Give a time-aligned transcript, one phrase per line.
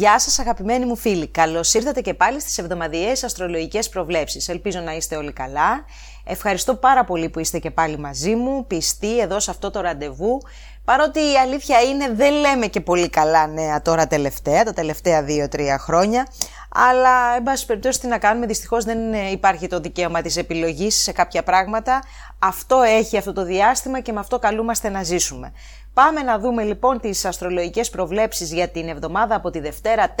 [0.00, 4.48] Γεια σας αγαπημένοι μου φίλοι, καλώς ήρθατε και πάλι στις εβδομαδιαίες αστρολογικές προβλέψεις.
[4.48, 5.84] Ελπίζω να είστε όλοι καλά.
[6.24, 10.40] Ευχαριστώ πάρα πολύ που είστε και πάλι μαζί μου, πιστοί εδώ σε αυτό το ραντεβού.
[10.84, 15.76] Παρότι η αλήθεια είναι δεν λέμε και πολύ καλά νέα τώρα τελευταία, τα τελευταία 2-3
[15.78, 16.26] χρόνια.
[16.74, 21.12] Αλλά, εν πάση περιπτώσει, τι να κάνουμε, δυστυχώς δεν υπάρχει το δικαίωμα της επιλογής σε
[21.12, 22.02] κάποια πράγματα.
[22.38, 25.52] Αυτό έχει αυτό το διάστημα και με αυτό καλούμαστε να ζήσουμε.
[25.94, 30.20] Πάμε να δούμε λοιπόν τις αστρολογικές προβλέψεις για την εβδομάδα από τη Δευτέρα 4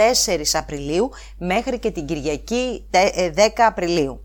[0.52, 2.98] Απριλίου μέχρι και την Κυριακή 10
[3.34, 4.24] ε, Απριλίου.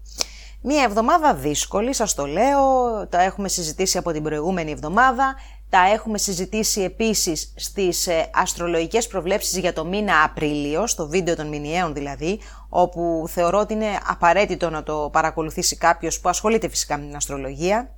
[0.62, 2.62] Μία εβδομάδα δύσκολη, σας το λέω,
[3.10, 5.36] τα έχουμε συζητήσει από την προηγούμενη εβδομάδα,
[5.70, 11.48] τα έχουμε συζητήσει επίσης στις ε, αστρολογικές προβλέψεις για το μήνα Απρίλιο, στο βίντεο των
[11.48, 17.06] μηνιαίων δηλαδή, όπου θεωρώ ότι είναι απαραίτητο να το παρακολουθήσει κάποιος που ασχολείται φυσικά με
[17.06, 17.96] την αστρολογία,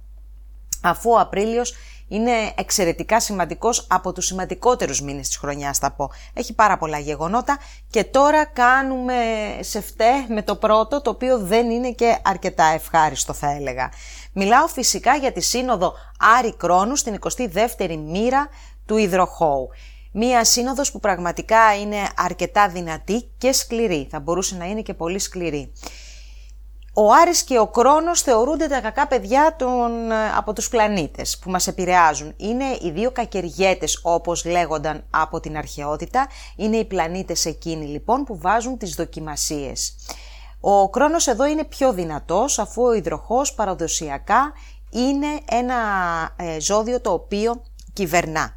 [0.82, 1.74] αφού ο Απρίλιος
[2.08, 6.12] είναι εξαιρετικά σημαντικός από τους σημαντικότερους μήνες της χρονιάς θα πω.
[6.34, 7.58] Έχει πάρα πολλά γεγονότα
[7.90, 9.16] και τώρα κάνουμε
[9.60, 13.92] σε φταί με το πρώτο το οποίο δεν είναι και αρκετά ευχάριστο θα έλεγα.
[14.34, 15.94] Μιλάω φυσικά για τη σύνοδο
[16.38, 18.50] Άρη Κρόνου στην 22η μοίρα
[18.86, 19.70] του Ιδροχώου.
[20.12, 24.08] Μία σύνοδος που πραγματικά είναι αρκετά δυνατή και σκληρή.
[24.12, 25.72] Θα μπορούσε να είναι και πολύ σκληρή.
[27.00, 31.68] Ο Άρης και ο Κρόνος θεωρούνται τα κακά παιδιά των, από τους πλανήτες που μας
[31.68, 32.34] επηρεάζουν.
[32.38, 36.28] Είναι οι δύο κακεργέτες όπως λέγονταν από την αρχαιότητα.
[36.56, 39.96] Είναι οι πλανήτες εκείνοι λοιπόν που βάζουν τις δοκιμασίες.
[40.60, 44.54] Ο Κρόνος εδώ είναι πιο δυνατός αφού ο υδροχός παραδοσιακά
[44.90, 45.76] είναι ένα
[46.36, 47.62] ε, ζώδιο το οποίο
[47.94, 48.52] κυβερνά.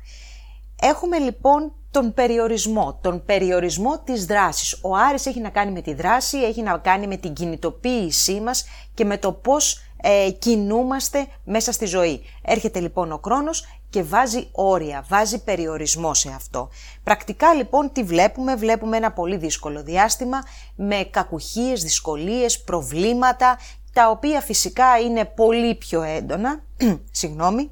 [0.80, 4.78] Έχουμε λοιπόν τον περιορισμό, τον περιορισμό της δράσης.
[4.82, 8.64] Ο Άρης έχει να κάνει με τη δράση, έχει να κάνει με την κινητοποίησή μας
[8.94, 12.22] και με το πώς ε, κινούμαστε μέσα στη ζωή.
[12.42, 16.68] Έρχεται λοιπόν ο χρόνος και βάζει όρια, βάζει περιορισμό σε αυτό.
[17.02, 20.42] Πρακτικά λοιπόν τι βλέπουμε, βλέπουμε ένα πολύ δύσκολο διάστημα
[20.76, 23.58] με κακουχίες, δυσκολίες, προβλήματα,
[23.92, 26.62] τα οποία φυσικά είναι πολύ πιο έντονα,
[27.20, 27.70] συγγνώμη,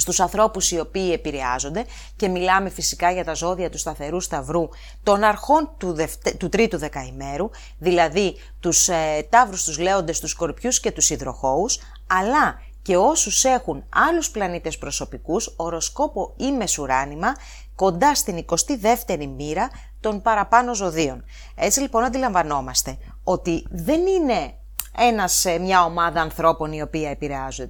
[0.00, 1.84] στους ανθρώπους οι οποίοι επηρεάζονται
[2.16, 4.68] και μιλάμε φυσικά για τα ζώδια του σταθερού σταυρού
[5.02, 5.96] των αρχών του,
[6.38, 12.60] του τρίτου δεκαημέρου, δηλαδή τους ε, ταύρους, τους λέοντες, τους σκορπιούς και τους υδροχώους, αλλά
[12.82, 17.36] και όσους έχουν άλλους πλανήτες προσωπικούς, οροσκόπο ή μεσουράνημα,
[17.74, 21.24] κοντά στην 22η μοίρα των παραπάνω ζωδίων.
[21.54, 24.54] Έτσι λοιπόν αντιλαμβανόμαστε ότι δεν είναι
[24.98, 27.16] ένας, ε, μια ομάδα ανθρώπων η οποία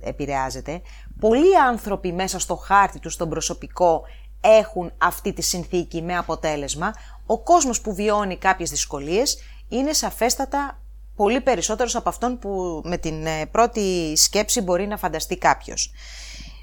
[0.00, 0.82] επηρεάζεται.
[1.20, 4.02] Πολλοί άνθρωποι μέσα στο χάρτη τους, στον προσωπικό,
[4.40, 6.94] έχουν αυτή τη συνθήκη με αποτέλεσμα.
[7.26, 9.38] Ο κόσμος που βιώνει κάποιες δυσκολίες
[9.68, 10.80] είναι σαφέστατα
[11.16, 15.92] πολύ περισσότερος από αυτόν που με την ε, πρώτη σκέψη μπορεί να φανταστεί κάποιος.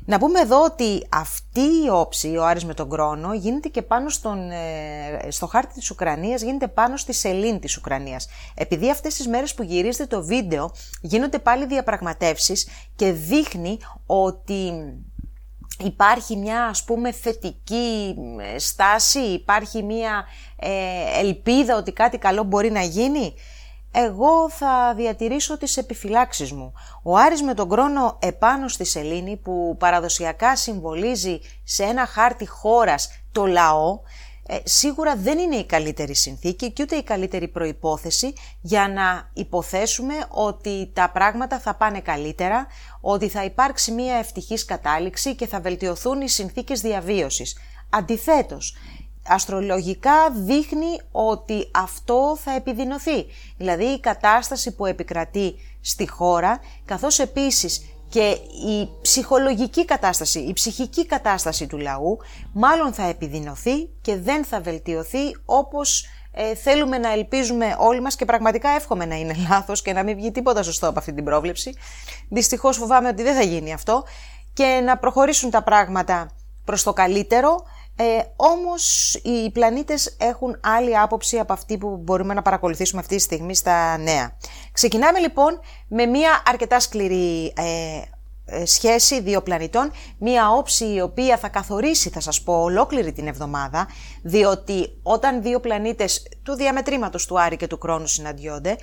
[0.09, 4.09] Να πούμε εδώ ότι αυτή η όψη, ο Άρης με τον Κρόνο, γίνεται και πάνω
[4.09, 8.27] στον, ε, στο χάρτη της Ουκρανίας, γίνεται πάνω στη σελήνη της Ουκρανίας.
[8.55, 14.71] Επειδή αυτές τις μέρες που γυρίζεται το βίντεο γίνονται πάλι διαπραγματεύσεις και δείχνει ότι
[15.83, 18.15] υπάρχει μια ας πούμε θετική
[18.53, 20.25] ε, στάση, υπάρχει μια
[20.55, 20.69] ε,
[21.19, 23.33] ελπίδα ότι κάτι καλό μπορεί να γίνει
[23.91, 26.73] εγώ θα διατηρήσω τις επιφυλάξεις μου.
[27.03, 33.09] Ο Άρης με τον κρόνο επάνω στη σελήνη που παραδοσιακά συμβολίζει σε ένα χάρτη χώρας
[33.31, 33.99] το λαό,
[34.49, 40.13] ε, σίγουρα δεν είναι η καλύτερη συνθήκη και ούτε η καλύτερη προϋπόθεση για να υποθέσουμε
[40.29, 42.67] ότι τα πράγματα θα πάνε καλύτερα,
[43.01, 47.57] ότι θα υπάρξει μια ευτυχής κατάληξη και θα βελτιωθούν οι συνθήκες διαβίωσης.
[47.89, 48.75] Αντιθέτως,
[49.27, 53.25] αστρολογικά δείχνει ότι αυτό θα επιδεινωθεί.
[53.57, 61.05] Δηλαδή η κατάσταση που επικρατεί στη χώρα, καθώς επίσης και η ψυχολογική κατάσταση, η ψυχική
[61.05, 62.17] κατάσταση του λαού,
[62.53, 68.25] μάλλον θα επιδεινωθεί και δεν θα βελτιωθεί όπως ε, θέλουμε να ελπίζουμε όλοι μας και
[68.25, 71.75] πραγματικά εύχομαι να είναι λάθος και να μην βγει τίποτα σωστό από αυτή την πρόβλεψη.
[72.29, 74.03] Δυστυχώς φοβάμαι ότι δεν θα γίνει αυτό
[74.53, 76.29] και να προχωρήσουν τα πράγματα
[76.65, 77.63] προς το καλύτερο,
[77.99, 83.21] ε, όμως οι πλανήτες έχουν άλλη άποψη από αυτή που μπορούμε να παρακολουθήσουμε αυτή τη
[83.21, 84.37] στιγμή στα νέα.
[84.71, 88.01] Ξεκινάμε λοιπόν με μια αρκετά σκληρή ε,
[88.49, 93.27] ε, σχέση δύο πλανητών, μια όψη η οποία θα καθορίσει, θα σας πω, ολόκληρη την
[93.27, 93.87] εβδομάδα,
[94.23, 98.77] διότι όταν δύο πλανήτες του διαμετρήματος του Άρη και του Κρόνου συναντιόνται,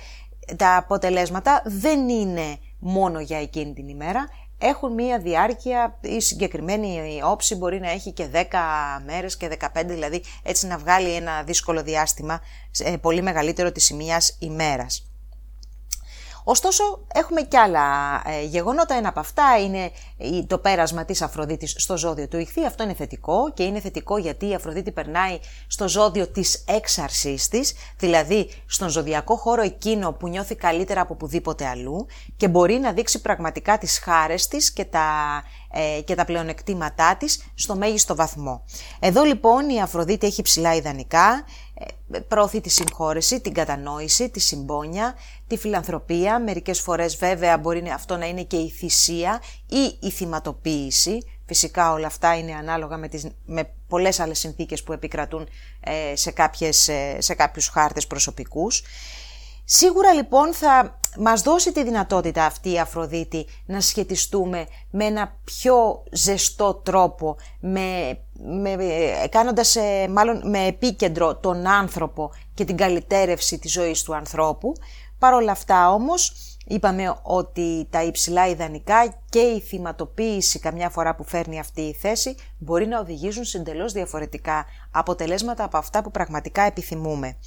[0.55, 7.55] τα αποτελέσματα δεν είναι μόνο για εκείνη την ημέρα, έχουν μία διάρκεια, η συγκεκριμένη όψη
[7.55, 8.45] μπορεί να έχει και 10
[9.05, 12.41] μέρες και 15, δηλαδή έτσι να βγάλει ένα δύσκολο διάστημα
[13.01, 15.09] πολύ μεγαλύτερο της σημείας ημέρας.
[16.47, 17.81] Ωστόσο, έχουμε και άλλα
[18.25, 18.95] ε, γεγονότα.
[18.95, 19.91] Ένα από αυτά είναι
[20.47, 22.65] το πέρασμα της Αφροδίτης στο ζώδιο του Ιχθύ.
[22.65, 27.73] Αυτό είναι θετικό και είναι θετικό γιατί η Αφροδίτη περνάει στο ζώδιο της έξαρσής της,
[27.97, 32.05] δηλαδή στον ζωδιακό χώρο εκείνο που νιώθει καλύτερα από πουδήποτε αλλού
[32.37, 35.43] και μπορεί να δείξει πραγματικά τις χάρες της και τα
[35.77, 38.63] ε, και τα πλεονεκτήματά της στο μέγιστο βαθμό.
[38.99, 41.64] Εδώ λοιπόν η Αφροδίτη έχει ψηλά ιδανικά, ε,
[42.27, 45.15] προωθεί τη συγχώρεση, την κατανόηση, τη συμπόνια,
[45.47, 51.25] τη φιλανθρωπία, μερικές φορές βέβαια μπορεί αυτό να είναι και η θυσία ή η θυματοποίηση,
[51.47, 55.47] Φυσικά όλα αυτά είναι ανάλογα με, τις, με πολλές άλλες συνθήκες που επικρατούν
[55.79, 58.83] ε, σε, κάποιες, σε κάποιους χάρτες προσωπικούς.
[59.63, 66.03] Σίγουρα λοιπόν θα μας δώσει τη δυνατότητα αυτή η Αφροδίτη να σχετιστούμε με ένα πιο
[66.11, 68.77] ζεστό τρόπο, με, με,
[69.29, 74.73] κάνοντας ε, μάλλον με επίκεντρο τον άνθρωπο και την καλυτέρευση της ζωής του ανθρώπου.
[75.19, 76.33] Παρ' όλα αυτά όμως
[76.65, 82.35] είπαμε ότι τα υψηλά ιδανικά και η θυματοποίηση καμιά φορά που φέρνει αυτή η θέση
[82.57, 87.37] μπορεί να οδηγήσουν συντελώς διαφορετικά αποτελέσματα από αυτά που πραγματικά επιθυμούμε.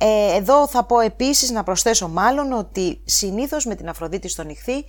[0.00, 4.76] Ε, εδώ θα πω επίσης να προσθέσω μάλλον ότι συνήθως με την Αφροδίτη στον νυχθή
[4.78, 4.84] ε,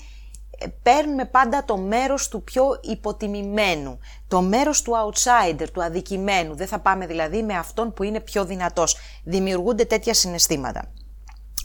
[0.84, 6.56] παίρνουμε πάντα το μέρος του πιο υποτιμημένου, το μέρος του outsider, του αδικημένου.
[6.56, 8.98] Δεν θα πάμε δηλαδή με αυτόν που είναι πιο δυνατός.
[9.24, 10.92] Δημιουργούνται τέτοια συναισθήματα.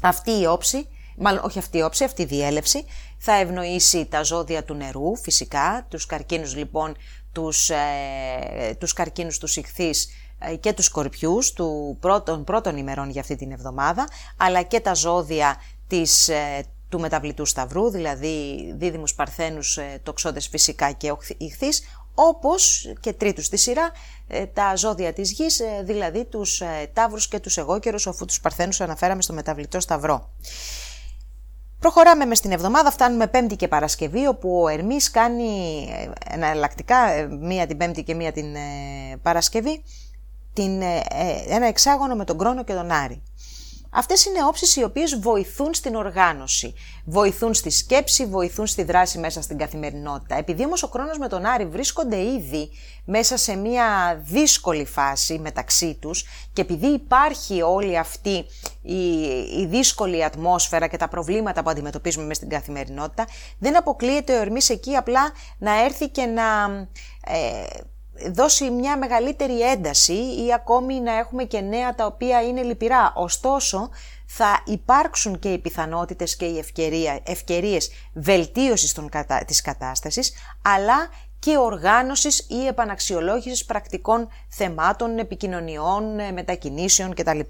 [0.03, 2.85] Αυτή η όψη, μάλλον όχι αυτή η όψη, αυτή η διέλευση,
[3.19, 6.97] θα ευνοήσει τα ζώδια του νερού φυσικά, τους καρκίνους λοιπόν,
[7.33, 13.21] τους, ε, τους καρκίνους του ηχθείς ε, και τους σκορπιούς του πρώτων, πρώτων ημερών για
[13.21, 15.57] αυτή την εβδομάδα, αλλά και τα ζώδια
[15.87, 21.83] της, ε, του μεταβλητού σταυρού, δηλαδή δίδυμους παρθένους, ε, τοξόντες φυσικά και ηχθείς,
[22.15, 23.91] όπως και τρίτους στη σειρά
[24.53, 26.63] τα ζώδια της γης, δηλαδή τους
[26.93, 30.31] τάβρους και τους εγώκερους, αφού τους παρθένους αναφέραμε στο μεταβλητό σταυρό.
[31.79, 35.89] Προχωράμε μες στην εβδομάδα, φτάνουμε Πέμπτη και Παρασκευή, όπου ο Ερμής κάνει
[36.31, 38.57] εναλλακτικά, μία την Πέμπτη και μία την
[39.23, 39.83] Παρασκευή,
[40.53, 43.23] την, ε, ε, ένα εξάγωνο με τον Κρόνο και τον Άρη.
[43.99, 49.43] Αυτές είναι όψεις οι οποίες βοηθούν στην οργάνωση, βοηθούν στη σκέψη, βοηθούν στη δράση μέσα
[49.43, 50.37] στην καθημερινότητα.
[50.37, 52.71] Επειδή όμως ο Κρόνος με τον Άρη βρίσκονται ήδη
[53.05, 58.45] μέσα σε μια δύσκολη φάση μεταξύ τους και επειδή υπάρχει όλη αυτή
[58.83, 59.13] η,
[59.61, 63.27] η δύσκολη ατμόσφαιρα και τα προβλήματα που αντιμετωπίζουμε μέσα στην καθημερινότητα,
[63.59, 66.43] δεν αποκλείεται ο Ερμής εκεί απλά να έρθει και να...
[67.27, 67.67] Ε,
[68.33, 70.13] δώσει μια μεγαλύτερη ένταση
[70.47, 73.13] ή ακόμη να έχουμε και νέα τα οποία είναι λυπηρά.
[73.17, 73.91] Ωστόσο,
[74.27, 79.09] θα υπάρξουν και οι πιθανότητες και οι ευκαιρία, ευκαιρίες βελτίωσης των,
[79.47, 80.33] της κατάστασης,
[80.63, 81.09] αλλά
[81.39, 87.41] και οργάνωσης ή επαναξιολόγησης πρακτικών θεμάτων, επικοινωνιών, μετακινήσεων κτλ.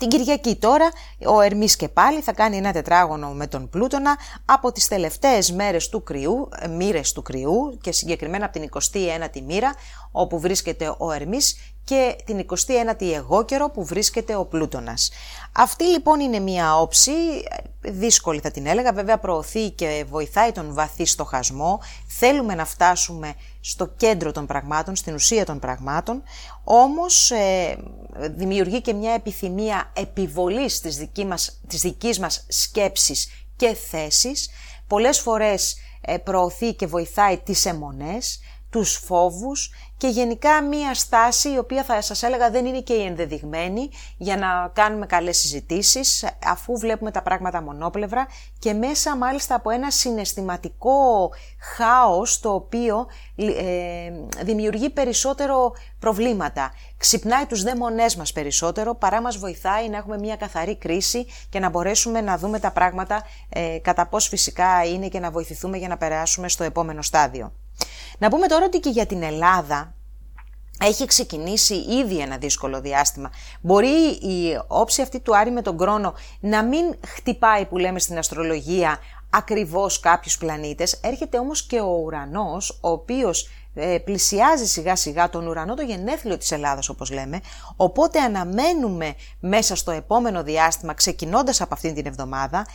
[0.00, 0.88] Την Κυριακή τώρα
[1.26, 4.18] ο Ερμής και πάλι θα κάνει ένα τετράγωνο με τον Πλούτονα.
[4.44, 9.40] Από τις τελευταίες μέρες του κρυού, ε, μοίρες του κρυού και συγκεκριμένα από την 21η
[9.46, 9.74] μοίρα
[10.10, 15.10] όπου βρίσκεται ο Ερμής και την 29η εγώ καιρό που βρίσκεται ο Πλούτονας.
[15.52, 17.12] Αυτή λοιπόν είναι μια όψη,
[17.80, 23.86] δύσκολη θα την έλεγα, βέβαια προωθεί και βοηθάει τον βαθύ στοχασμό, θέλουμε να φτάσουμε στο
[23.86, 26.22] κέντρο των πραγμάτων, στην ουσία των πραγμάτων,
[26.64, 27.78] όμως ε,
[28.36, 34.50] δημιουργεί και μια επιθυμία επιβολής της, δική μας, της δικής μας σκέψης και θέσης,
[34.86, 41.58] πολλές φορές ε, προωθεί και βοηθάει τις αιμονές, τους φόβους και γενικά μία στάση η
[41.58, 46.78] οποία θα σας έλεγα δεν είναι και η ενδεδειγμένη για να κάνουμε καλές συζητήσεις αφού
[46.78, 48.26] βλέπουμε τα πράγματα μονόπλευρα
[48.58, 51.30] και μέσα μάλιστα από ένα συναισθηματικό
[51.76, 54.12] χάος το οποίο ε,
[54.44, 56.72] δημιουργεί περισσότερο προβλήματα.
[56.96, 61.68] Ξυπνάει τους δαίμονές μας περισσότερο παρά μας βοηθάει να έχουμε μια καθαρή κρίση και να
[61.68, 65.96] μπορέσουμε να δούμε τα πράγματα ε, κατά πώς φυσικά είναι και να βοηθηθούμε για να
[65.96, 67.52] περάσουμε στο επόμενο στάδιο.
[68.20, 69.94] Να πούμε τώρα ότι και για την Ελλάδα
[70.80, 73.30] έχει ξεκινήσει ήδη ένα δύσκολο διάστημα.
[73.60, 78.18] Μπορεί η όψη αυτή του Άρη με τον Κρόνο να μην χτυπάει που λέμε στην
[78.18, 78.98] αστρολογία
[79.30, 85.46] ακριβώς κάποιους πλανήτες, έρχεται όμως και ο ουρανός, ο οποίος ε, πλησιάζει σιγά σιγά τον
[85.46, 87.40] ουρανό, το γενέθλιο της Ελλάδας όπως λέμε,
[87.76, 92.66] οπότε αναμένουμε μέσα στο επόμενο διάστημα, ξεκινώντας από αυτήν την εβδομάδα,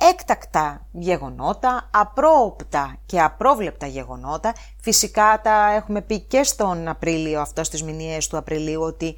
[0.00, 4.54] έκτακτα γεγονότα, απρόοπτα και απρόβλεπτα γεγονότα.
[4.80, 9.16] Φυσικά τα έχουμε πει και στον Απρίλιο, αυτό στις μηνιαίες του Απριλίου, ότι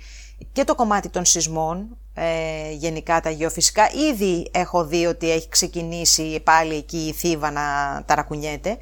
[0.52, 6.40] και το κομμάτι των σεισμών, ε, γενικά τα γεωφυσικά, ήδη έχω δει ότι έχει ξεκινήσει
[6.44, 7.62] πάλι εκεί η θύβα να
[8.06, 8.78] ταρακουνιέται.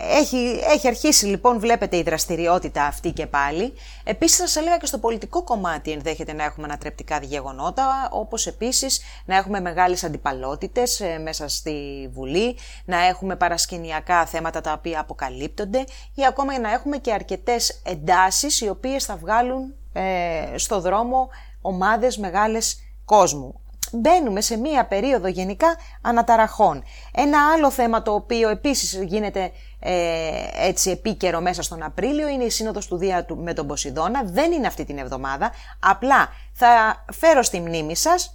[0.00, 3.72] Έχει, έχει αρχίσει λοιπόν, βλέπετε η δραστηριότητα αυτή και πάλι.
[4.04, 9.00] Επίσης θα σας έλεγα και στο πολιτικό κομμάτι ενδέχεται να έχουμε ανατρεπτικά γεγονότα, όπως επίσης
[9.24, 15.84] να έχουμε μεγάλες αντιπαλότητες ε, μέσα στη Βουλή, να έχουμε παρασκηνιακά θέματα τα οποία αποκαλύπτονται
[16.14, 21.28] ή ακόμα να έχουμε και αρκετές εντάσεις οι οποίες θα βγάλουν ε, στο δρόμο
[21.60, 23.60] ομάδες μεγάλες κόσμου
[23.92, 26.82] μπαίνουμε σε μία περίοδο γενικά αναταραχών.
[27.14, 32.50] Ένα άλλο θέμα το οποίο επίσης γίνεται ε, έτσι επίκαιρο μέσα στον Απρίλιο είναι η
[32.50, 34.22] Σύνοδος του Δία με τον Ποσειδώνα.
[34.24, 38.32] Δεν είναι αυτή την εβδομάδα, απλά θα φέρω στη μνήμη σας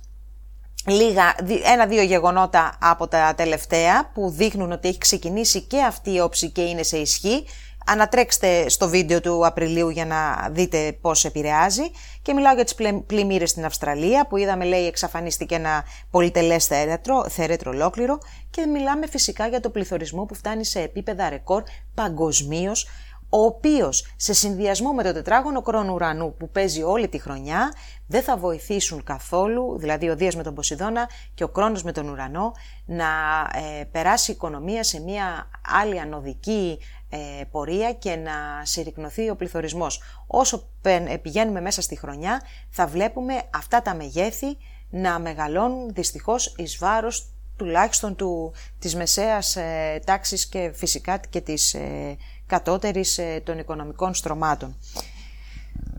[0.85, 1.35] λίγα,
[1.73, 6.61] ένα-δύο γεγονότα από τα τελευταία που δείχνουν ότι έχει ξεκινήσει και αυτή η όψη και
[6.61, 7.45] είναι σε ισχύ.
[7.85, 11.91] Ανατρέξτε στο βίντεο του Απριλίου για να δείτε πώς επηρεάζει.
[12.21, 12.75] Και μιλάω για τις
[13.05, 18.17] πλημμύρες στην Αυστραλία που είδαμε λέει εξαφανίστηκε ένα πολυτελές θέρετρο, θέρετρο ολόκληρο.
[18.49, 21.63] Και μιλάμε φυσικά για το πληθωρισμό που φτάνει σε επίπεδα ρεκόρ
[21.93, 22.87] παγκοσμίως,
[23.29, 27.73] ο οποίος σε συνδυασμό με το τετράγωνο κρόνο ουρανού που παίζει όλη τη χρονιά
[28.07, 32.09] δεν θα βοηθήσουν καθόλου, δηλαδή ο Δίας με τον Ποσειδώνα και ο Κρόνος με τον
[32.09, 32.51] ουρανό,
[32.85, 33.05] να
[33.79, 35.49] ε, περάσει η οικονομία σε μια
[35.81, 36.79] άλλη ανωδική
[37.13, 38.31] ε, πορεία και να
[38.63, 40.01] συρρυκνωθεί ο πληθωρισμός.
[40.27, 44.57] Όσο ε, πηγαίνουμε μέσα στη χρονιά θα βλέπουμε αυτά τα μεγέθη
[44.89, 51.73] να μεγαλώνουν δυστυχώς εις βάρος τουλάχιστον του, της μεσαίας ε, τάξης και φυσικά και της
[51.73, 54.77] ε, κατώτερης ε, των οικονομικών στρωμάτων.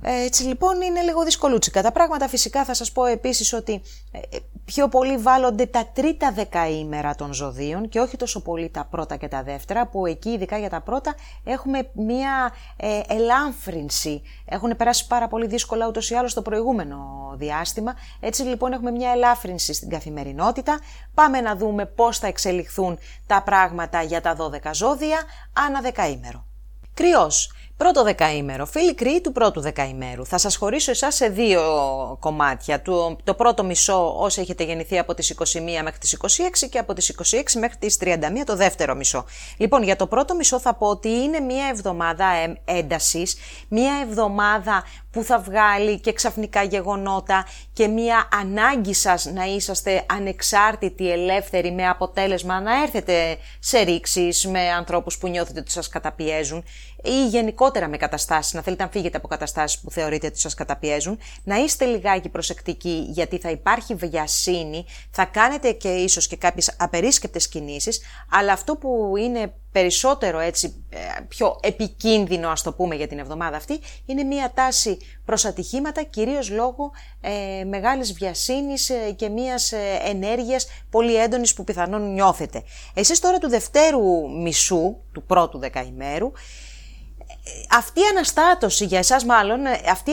[0.06, 2.28] Έτσι λοιπόν είναι λίγο δυσκολούτσικα τα πράγματα.
[2.28, 3.82] Φυσικά θα σας πω επίσης ότι
[4.12, 4.18] ε,
[4.64, 9.28] πιο πολύ βάλλονται τα τρίτα δεκαήμερα των ζωδίων και όχι τόσο πολύ τα πρώτα και
[9.28, 14.22] τα δεύτερα που εκεί ειδικά για τα πρώτα έχουμε μία ε, ελάμφρυνση.
[14.44, 16.98] Έχουν περάσει πάρα πολύ δύσκολα ούτως ή άλλως στο προηγούμενο
[17.36, 17.94] διάστημα.
[18.20, 20.78] Έτσι λοιπόν έχουμε μία ελάφρυνση στην καθημερινότητα.
[21.14, 25.18] Πάμε να δούμε πώς θα εξελιχθούν τα πράγματα για τα 12 ζώδια
[25.52, 26.46] ανά δεκαήμερο.
[26.94, 27.53] Κρυός.
[27.76, 30.26] Πρώτο δεκαήμερο, φίλοι κρύοι του πρώτου δεκαήμερου.
[30.26, 31.62] Θα σας χωρίσω εσάς σε δύο
[32.20, 32.82] κομμάτια.
[32.82, 36.18] Το, το πρώτο μισό όσοι έχετε γεννηθεί από τις 21 μέχρι τις
[36.64, 39.24] 26 και από τις 26 μέχρι τις 31 το δεύτερο μισό.
[39.56, 42.26] Λοιπόν, για το πρώτο μισό θα πω ότι είναι μια εβδομάδα
[42.64, 43.36] έντασης,
[43.68, 51.10] μια εβδομάδα που θα βγάλει και ξαφνικά γεγονότα και μια ανάγκη σας να είσαστε ανεξάρτητοι,
[51.10, 56.64] ελεύθεροι με αποτέλεσμα να έρθετε σε ρήξεις με ανθρώπους που νιώθετε ότι σας καταπιέζουν
[57.02, 61.18] ή γενικότερα με καταστάσεις, να θέλετε να φύγετε από καταστάσεις που θεωρείτε ότι σας καταπιέζουν,
[61.44, 67.48] να είστε λιγάκι προσεκτικοί γιατί θα υπάρχει βιασύνη, θα κάνετε και ίσως και κάποιες απερίσκεπτες
[67.48, 73.18] κινήσεις, αλλά αυτό που είναι περισσότερο έτσι ε, πιο επικίνδυνο ας το πούμε για την
[73.18, 76.90] εβδομάδα αυτή είναι μια τάση προς ατυχήματα κυρίως λόγω
[77.20, 82.62] ε, μεγάλης βιασύνης ε, και μιας ε, ενέργειας πολύ έντονης που πιθανόν νιώθετε.
[82.94, 86.32] Εσείς τώρα του δευτέρου μισού, του πρώτου δεκαημέρου,
[87.70, 90.10] αυτή η αναστάτωση, για εσάς μάλλον, αυτή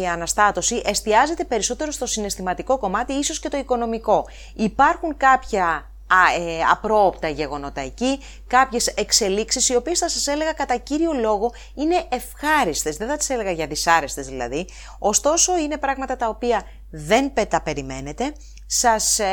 [0.00, 4.26] η αναστάτωση εστιάζεται περισσότερο στο συναισθηματικό κομμάτι, ίσως και το οικονομικό.
[4.54, 5.90] Υπάρχουν κάποια
[6.38, 12.06] ε, απρόοπτα γεγονότα εκεί, κάποιες εξελίξεις οι οποίες θα σας έλεγα κατά κύριο λόγο είναι
[12.08, 17.62] ευχάριστες, δεν θα τις έλεγα για δυσάρεστες δηλαδή, ωστόσο είναι πράγματα τα οποία δεν τα
[17.62, 18.32] περιμένετε,
[18.66, 19.26] σας ε,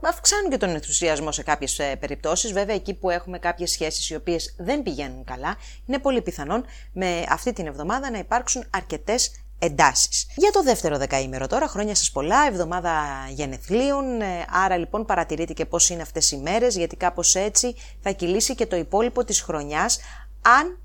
[0.00, 2.52] αυξάνουν και τον ενθουσιασμό σε κάποιες ε, περιπτώσεις.
[2.52, 5.56] Βέβαια, εκεί που έχουμε κάποιες σχέσεις οι οποίες δεν πηγαίνουν καλά,
[5.86, 10.26] είναι πολύ πιθανόν με αυτή την εβδομάδα να υπάρξουν αρκετές εντάσεις.
[10.36, 12.92] Για το δεύτερο δεκαήμερο τώρα, χρόνια σας πολλά, εβδομάδα
[13.28, 18.10] γενεθλίων, ε, άρα λοιπόν παρατηρείτε και πώς είναι αυτές οι μέρες, γιατί κάπως έτσι θα
[18.10, 19.98] κυλήσει και το υπόλοιπο της χρονιάς,
[20.42, 20.78] αν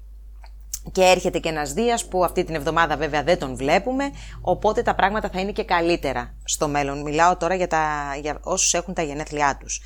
[0.92, 4.96] και έρχεται και ένας Δίας που αυτή την εβδομάδα βέβαια δεν τον βλέπουμε, οπότε τα
[4.96, 7.02] πράγματα θα είναι και καλύτερα στο μέλλον.
[7.02, 9.82] Μιλάω τώρα για, τα, για όσους έχουν τα γενέθλιά τους.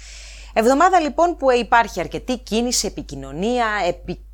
[0.53, 3.65] Εβδομάδα λοιπόν που υπάρχει αρκετή κίνηση, επικοινωνία,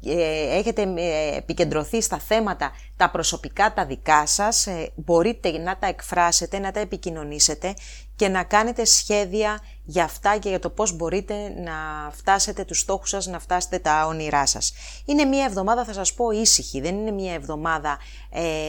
[0.06, 5.88] ε, έχετε ε, επικεντρωθεί στα θέματα τα προσωπικά τα δικά σας, ε, μπορείτε να τα
[5.88, 7.74] εκφράσετε, να τα επικοινωνήσετε
[8.16, 11.74] και να κάνετε σχέδια για αυτά και για το πώς μπορείτε να
[12.12, 14.74] φτάσετε τους στόχους σας, να φτάσετε τα όνειρά σας.
[15.06, 17.98] Είναι μια εβδομάδα θα σας πω ήσυχη, δεν είναι μια εβδομάδα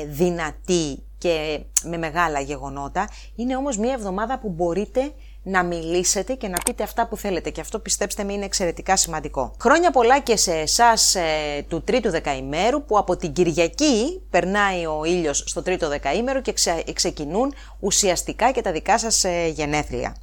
[0.08, 5.12] δυνατή και με μεγάλα γεγονότα, είναι όμως μια εβδομάδα που μπορείτε
[5.48, 7.50] να μιλήσετε και να πείτε αυτά που θέλετε.
[7.50, 9.54] Και αυτό πιστέψτε με είναι εξαιρετικά σημαντικό.
[9.60, 15.04] Χρόνια πολλά και σε εσάς ε, του τρίτου δεκαημέρου που από την Κυριακή περνάει ο
[15.04, 16.54] ήλιος στο τρίτο δεκαήμερο και
[16.92, 20.16] ξεκινούν ουσιαστικά και τα δικά σας ε, γενέθλια.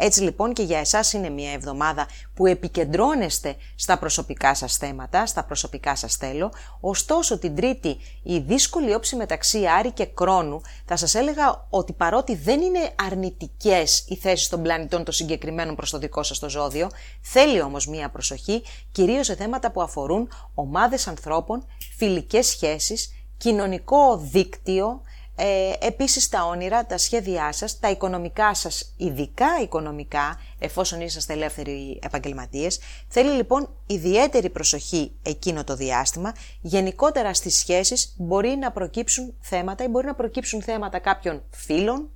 [0.00, 5.44] Έτσι λοιπόν και για εσάς είναι μια εβδομάδα που επικεντρώνεστε στα προσωπικά σας θέματα, στα
[5.44, 11.14] προσωπικά σας θέλω, ωστόσο την τρίτη η δύσκολη όψη μεταξύ Άρη και Κρόνου θα σας
[11.14, 16.22] έλεγα ότι παρότι δεν είναι αρνητικές οι θέσεις των πλανητών των συγκεκριμένων προς το δικό
[16.22, 16.90] σας το ζώδιο,
[17.20, 18.62] θέλει όμως μια προσοχή
[18.92, 25.02] κυρίως σε θέματα που αφορούν ομάδες ανθρώπων, φιλικές σχέσεις, κοινωνικό δίκτυο,
[25.40, 31.98] ε, επίσης τα όνειρα, τα σχέδιά σας, τα οικονομικά σας, ειδικά οικονομικά, εφόσον είσαστε ελεύθεροι
[32.02, 36.34] επαγγελματίες, θέλει λοιπόν ιδιαίτερη προσοχή εκείνο το διάστημα.
[36.60, 42.08] Γενικότερα στις σχέσεις μπορεί να προκύψουν θέματα ή μπορεί να προκύψουν θέματα κάποιων φίλων,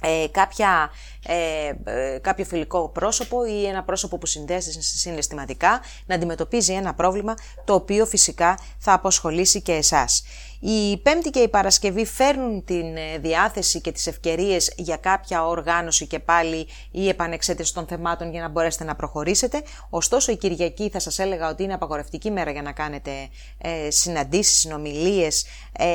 [0.00, 0.90] ε, κάποια,
[1.26, 7.34] ε, ε, κάποιο φιλικό πρόσωπο ή ένα πρόσωπο που συνδέεται συναισθηματικά να αντιμετωπίζει ένα πρόβλημα
[7.64, 10.24] το οποίο φυσικά θα αποσχολήσει και εσάς.
[10.60, 16.06] Η Πέμπτη και η Παρασκευή φέρνουν την ε, διάθεση και τις ευκαιρίες για κάποια οργάνωση
[16.06, 19.62] και πάλι ή επανεξέτηση των θεμάτων για να μπορέσετε να προχωρήσετε.
[19.90, 23.10] Ωστόσο η Κυριακή θα σας έλεγα ότι είναι απαγορευτική μέρα για να κάνετε
[23.58, 25.44] ε, συναντήσεις, συνομιλίες.
[25.72, 25.86] Ε,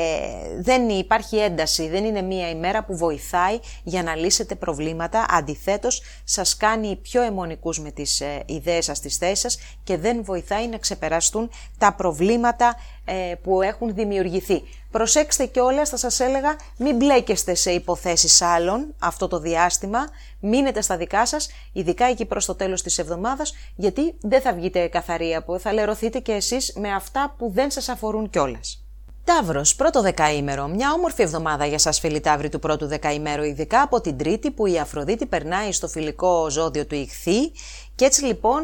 [0.59, 5.25] δεν υπάρχει ένταση, δεν είναι μία ημέρα που βοηθάει για να λύσετε προβλήματα.
[5.29, 10.23] Αντιθέτως σας κάνει πιο αιμονικούς με τις ε, ιδέες σας, τις θέσεις σας και δεν
[10.23, 13.02] βοηθάει να ξεπεραστούν τα προβλήματα ε,
[13.41, 14.63] που έχουν δημιουργηθεί.
[14.91, 20.07] Προσέξτε κιόλας, θα σας έλεγα, μην μπλέκεστε σε υποθέσεις άλλων αυτό το διάστημα,
[20.39, 24.87] μείνετε στα δικά σας, ειδικά εκεί προς το τέλος της εβδομάδας, γιατί δεν θα βγείτε
[24.87, 28.77] καθαροί από, θα λερωθείτε κι εσείς με αυτά που δεν σας αφορούν κιόλας.
[29.25, 30.67] Ταύρος, πρώτο δεκαήμερο.
[30.67, 34.65] Μια όμορφη εβδομάδα για σας φίλοι Ταύροι του πρώτου δεκαήμερου, ειδικά από την Τρίτη που
[34.65, 37.51] η Αφροδίτη περνάει στο φιλικό ζώδιο του Ιχθύ
[37.95, 38.63] και έτσι λοιπόν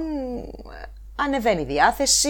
[1.16, 2.30] ανεβαίνει η διάθεση,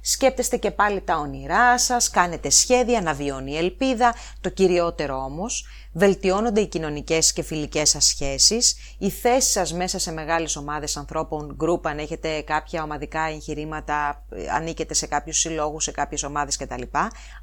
[0.00, 6.60] σκέπτεστε και πάλι τα όνειρά σας, κάνετε σχέδια, αναβιώνει η ελπίδα, το κυριότερο όμως, βελτιώνονται
[6.60, 11.80] οι κοινωνικές και φιλικές σας σχέσεις, η θέση σας μέσα σε μεγάλες ομάδες ανθρώπων, group,
[11.82, 16.82] αν έχετε κάποια ομαδικά εγχειρήματα, ανήκετε σε κάποιους συλλόγους, σε κάποιες ομάδες κτλ.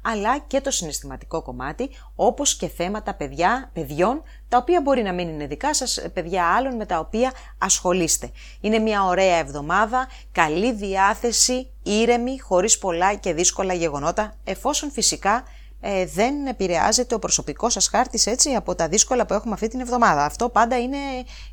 [0.02, 5.28] Αλλά και το συναισθηματικό κομμάτι, όπως και θέματα παιδιά, παιδιών, τα οποία μπορεί να μην
[5.28, 8.30] είναι δικά σας, παιδιά άλλων με τα οποία ασχολείστε.
[8.60, 15.44] Είναι μια ωραία εβδομάδα, καλή διάθεση, ήρεμη, χωρίς πολλά και δύσκολα γεγονότα, εφόσον φυσικά
[15.80, 19.80] ε, δεν επηρεάζεται ο προσωπικός σας χάρτης έτσι από τα δύσκολα που έχουμε αυτή την
[19.80, 20.24] εβδομάδα.
[20.24, 20.96] Αυτό πάντα είναι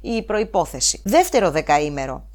[0.02, 1.02] η προϋπόθεση.
[1.04, 2.28] Δεύτερο δεκαήμερο.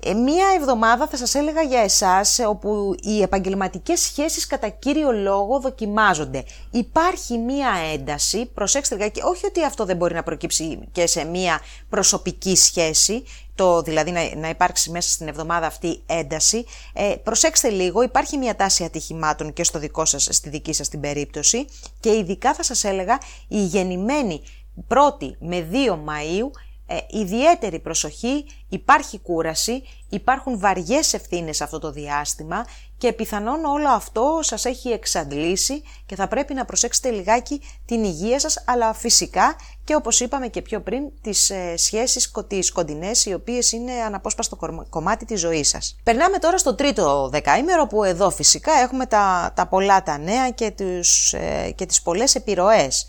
[0.00, 5.60] Ε, μία εβδομάδα θα σας έλεγα για εσάς όπου οι επαγγελματικές σχέσεις κατά κύριο λόγο
[5.60, 6.44] δοκιμάζονται.
[6.70, 11.60] Υπάρχει μία ένταση, προσέξτε και όχι ότι αυτό δεν μπορεί να προκύψει και σε μία
[11.88, 16.64] προσωπική σχέση, το, δηλαδή να, να υπάρξει μέσα στην εβδομάδα αυτή ένταση.
[16.92, 21.00] Ε, προσέξτε λίγο, υπάρχει μια τάση ατυχημάτων και στο δικό σας, στη δική σας την
[21.00, 21.66] περίπτωση
[22.00, 24.42] και ειδικά θα σας έλεγα η γεννημένη
[24.88, 26.50] 1η με 2 Μαΐου
[26.86, 32.66] ε, ιδιαίτερη προσοχή, υπάρχει κούραση, υπάρχουν βαριές ευθύνες αυτό το διάστημα
[32.98, 38.40] και πιθανόν όλο αυτό σας έχει εξαντλήσει και θα πρέπει να προσέξετε λιγάκι την υγεία
[38.40, 43.34] σας, αλλά φυσικά και όπως είπαμε και πιο πριν, τις ε, σχέσεις τις κοντινές, οι
[43.34, 44.58] οποίες είναι αναπόσπαστο
[44.90, 45.96] κομμάτι της ζωής σας.
[46.02, 50.70] Περνάμε τώρα στο τρίτο δεκαήμερο, που εδώ φυσικά έχουμε τα, τα πολλά τα νέα και,
[50.70, 53.06] τους, ε, και τις πολλές επιρροές.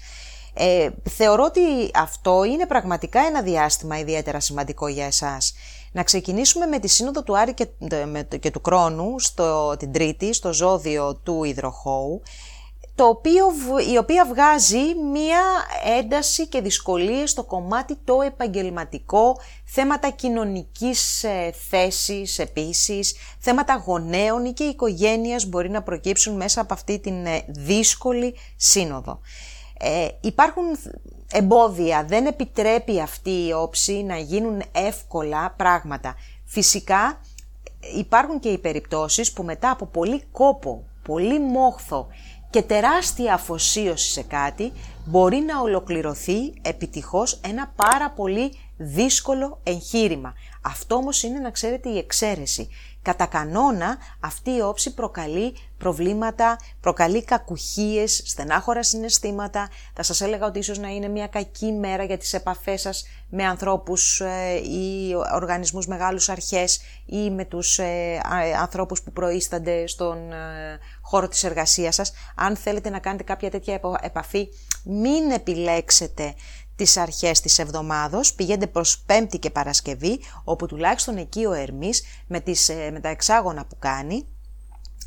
[0.57, 1.61] Ε, θεωρώ ότι
[1.93, 5.53] αυτό είναι πραγματικά ένα διάστημα ιδιαίτερα σημαντικό για εσάς.
[5.91, 7.67] Να ξεκινήσουμε με τη σύνοδο του Άρη και,
[8.39, 12.21] και του Κρόνου στο, την Τρίτη, στο ζώδιο του Ιδροχώου,
[12.95, 13.45] το οποίο,
[13.93, 15.41] η οποία βγάζει μία
[15.99, 24.53] ένταση και δυσκολίες στο κομμάτι το επαγγελματικό, θέματα κοινωνικής ε, θέσης επίσης, θέματα γονέων ή
[24.53, 29.19] και οικογένειας μπορεί να προκύψουν μέσα από αυτή την ε, δύσκολη σύνοδο.
[29.79, 30.63] Ε, υπάρχουν
[31.31, 36.15] εμπόδια, δεν επιτρέπει αυτή η όψη να γίνουν εύκολα πράγματα.
[36.45, 37.21] Φυσικά
[37.97, 42.07] υπάρχουν και οι περιπτώσεις που μετά από πολύ κόπο, πολύ μόχθο
[42.49, 44.71] και τεράστια αφοσίωση σε κάτι
[45.05, 50.33] μπορεί να ολοκληρωθεί επιτυχώς ένα πάρα πολύ δύσκολο εγχείρημα.
[50.61, 52.69] Αυτό όμως είναι να ξέρετε η εξαίρεση.
[53.05, 59.69] Κατά κανόνα αυτή η όψη προκαλεί προβλήματα, προκαλεί κακουχίες, στενάχωρα συναισθήματα.
[59.93, 63.43] Θα σας έλεγα ότι ίσως να είναι μια κακή μέρα για τις επαφές σας με
[63.43, 68.21] ανθρώπους ε, ή οργανισμούς μεγάλους αρχές ή με τους ε,
[68.59, 72.13] ανθρώπους που προείστανται στον ε, χώρο της εργασίας σας.
[72.35, 74.47] Αν θέλετε να κάνετε κάποια τέτοια επαφή,
[74.83, 76.33] μην επιλέξετε
[76.75, 82.39] τις αρχές της εβδομάδος, πηγαίνετε προς Πέμπτη και Παρασκευή, όπου τουλάχιστον εκεί ο Ερμής με,
[82.39, 84.25] τις, ε, με τα εξάγωνα που κάνει,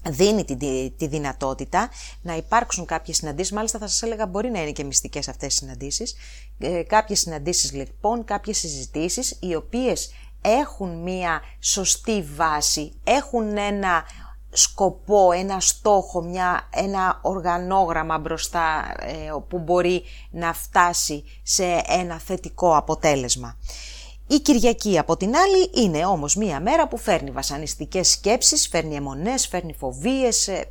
[0.08, 0.56] δίνει τη,
[0.90, 1.90] τη, δυνατότητα
[2.22, 5.56] να υπάρξουν κάποιες συναντήσεις, μάλιστα θα σας έλεγα μπορεί να είναι και μυστικές αυτές οι
[5.56, 6.14] συναντήσεις,
[6.58, 14.04] ε, κάποιες συναντήσεις λοιπόν, κάποιες συζητήσεις οι οποίες έχουν μία σωστή βάση, έχουν ένα
[14.50, 22.76] σκοπό, ένα στόχο, μια, ένα οργανόγραμμα μπροστά ε, που μπορεί να φτάσει σε ένα θετικό
[22.76, 23.56] αποτέλεσμα.
[24.26, 29.46] Η Κυριακή από την άλλη είναι όμως μία μέρα που φέρνει βασανιστικές σκέψεις, φέρνει αιμονές,
[29.46, 30.64] φέρνει φοβίες, ε,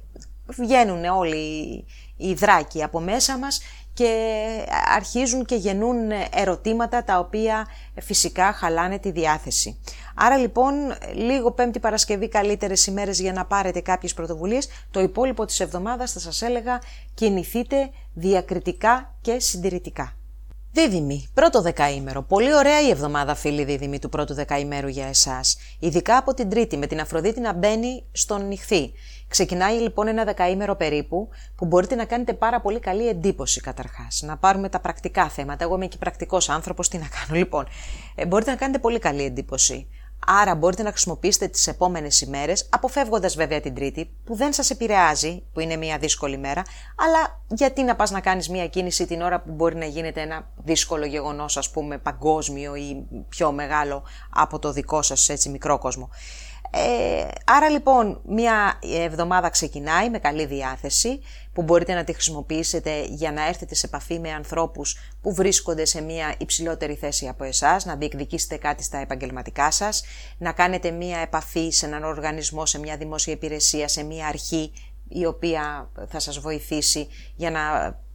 [0.48, 1.86] βγαίνουν όλοι
[2.18, 3.62] οι δράκοι από μέσα μας
[3.94, 7.68] και αρχίζουν και γεννούν ερωτήματα τα οποία
[8.02, 9.80] φυσικά χαλάνε τη διάθεση.
[10.20, 10.74] Άρα λοιπόν
[11.14, 14.68] λίγο Πέμπτη Παρασκευή καλύτερες ημέρες για να πάρετε κάποιες πρωτοβουλίες.
[14.92, 16.82] Το υπόλοιπο της εβδομάδας θα σας έλεγα
[17.14, 20.18] κινηθείτε διακριτικά και συντηρητικά.
[20.72, 22.22] Δίδυμη, πρώτο δεκαήμερο.
[22.24, 25.58] Πολύ ωραία η εβδομάδα, φίλοι δίδυμη του πρώτου δεκαήμερου για εσάς.
[25.80, 28.92] Ειδικά από την Τρίτη, με την Αφροδίτη να μπαίνει στον νυχθή.
[29.28, 34.22] Ξεκινάει λοιπόν ένα δεκαήμερο περίπου, που μπορείτε να κάνετε πάρα πολύ καλή εντύπωση καταρχάς.
[34.26, 35.64] Να πάρουμε τα πρακτικά θέματα.
[35.64, 37.66] Εγώ είμαι και πρακτικός άνθρωπος, τι να κάνω λοιπόν.
[38.16, 39.88] Ε, μπορείτε να κάνετε πολύ καλή εντύπωση.
[40.30, 45.44] Άρα μπορείτε να χρησιμοποιήσετε τις επόμενες ημέρες, αποφεύγοντας βέβαια την Τρίτη, που δεν σας επηρεάζει,
[45.54, 46.62] που είναι μια δύσκολη μέρα,
[46.96, 50.48] αλλά γιατί να πας να κάνεις μια κίνηση την ώρα που μπορεί να γίνεται ένα
[50.64, 56.10] δύσκολο γεγονός, ας πούμε, παγκόσμιο ή πιο μεγάλο από το δικό σας έτσι μικρό κόσμο.
[56.72, 61.20] Ε, άρα λοιπόν μια εβδομάδα ξεκινάει με καλή διάθεση
[61.58, 66.02] που μπορείτε να τη χρησιμοποιήσετε για να έρθετε σε επαφή με ανθρώπους που βρίσκονται σε
[66.02, 70.04] μια υψηλότερη θέση από εσάς, να διεκδικήσετε κάτι στα επαγγελματικά σας,
[70.38, 74.72] να κάνετε μια επαφή σε έναν οργανισμό, σε μια δημόσια υπηρεσία, σε μια αρχή
[75.08, 77.60] η οποία θα σας βοηθήσει για να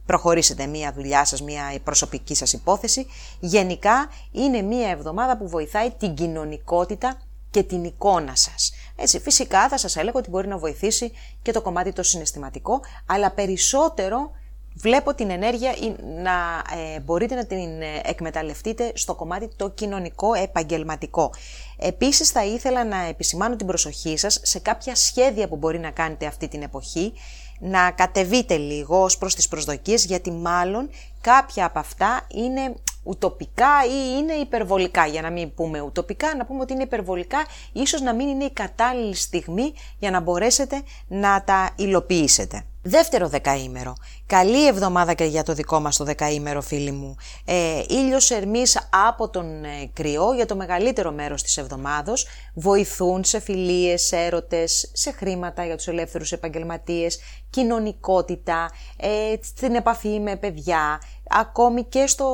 [0.05, 3.05] προχωρήσετε μία δουλειά σας, μία προσωπική σας υπόθεση.
[3.39, 8.73] Γενικά είναι μία εβδομάδα που βοηθάει την κοινωνικότητα και την εικόνα σας.
[8.95, 13.31] Έτσι, φυσικά θα σας έλεγα ότι μπορεί να βοηθήσει και το κομμάτι το συναισθηματικό, αλλά
[13.31, 14.31] περισσότερο
[14.75, 15.75] βλέπω την ενέργεια
[16.23, 16.61] να
[16.95, 21.33] ε, μπορείτε να την ε, εκμεταλλευτείτε στο κομμάτι το κοινωνικό επαγγελματικό.
[21.77, 26.25] Επίσης θα ήθελα να επισημάνω την προσοχή σας σε κάποια σχέδια που μπορεί να κάνετε
[26.25, 27.13] αυτή την εποχή,
[27.59, 30.89] να κατεβείτε λίγο ως προς τις προσδοκίες, γιατί μάλλον
[31.21, 35.05] κάποια από αυτά είναι ουτοπικά ή είναι υπερβολικά.
[35.05, 38.51] Για να μην πούμε ουτοπικά, να πούμε ότι είναι υπερβολικά, ίσως να μην είναι η
[38.51, 42.65] κατάλληλη στιγμή για να μπορέσετε να τα υλοποιήσετε.
[42.85, 43.93] Δεύτερο δεκαήμερο.
[44.25, 47.15] Καλή εβδομάδα και για το δικό μας το δεκαήμερο φίλοι μου.
[47.45, 52.27] Ε, ήλιος ερμής από τον ε, κρυό για το μεγαλύτερο μέρος της εβδομάδος.
[52.53, 57.19] Βοηθούν σε φιλίες, σε έρωτες, σε χρήματα για τους ελεύθερους επαγγελματίες,
[57.49, 62.27] κοινωνικότητα, ε, στην επαφή με παιδιά, ακόμη και στο,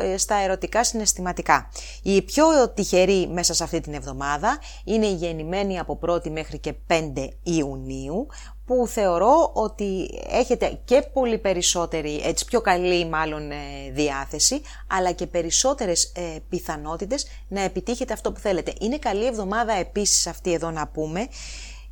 [0.00, 1.70] ε, στα ερωτικά συναισθηματικά.
[2.02, 6.74] Οι πιο τυχεροί μέσα σε αυτή την εβδομάδα είναι οι γεννημένοι από 1η μέχρι και
[6.86, 8.26] 5 Ιουνίου,
[8.66, 13.56] που θεωρώ ότι έχετε και πολύ περισσότερη, έτσι πιο καλή μάλλον ε,
[13.92, 18.72] διάθεση, αλλά και περισσότερες ε, πιθανότητες να επιτύχετε αυτό που θέλετε.
[18.80, 21.28] Είναι καλή εβδομάδα επίσης αυτή εδώ να πούμε,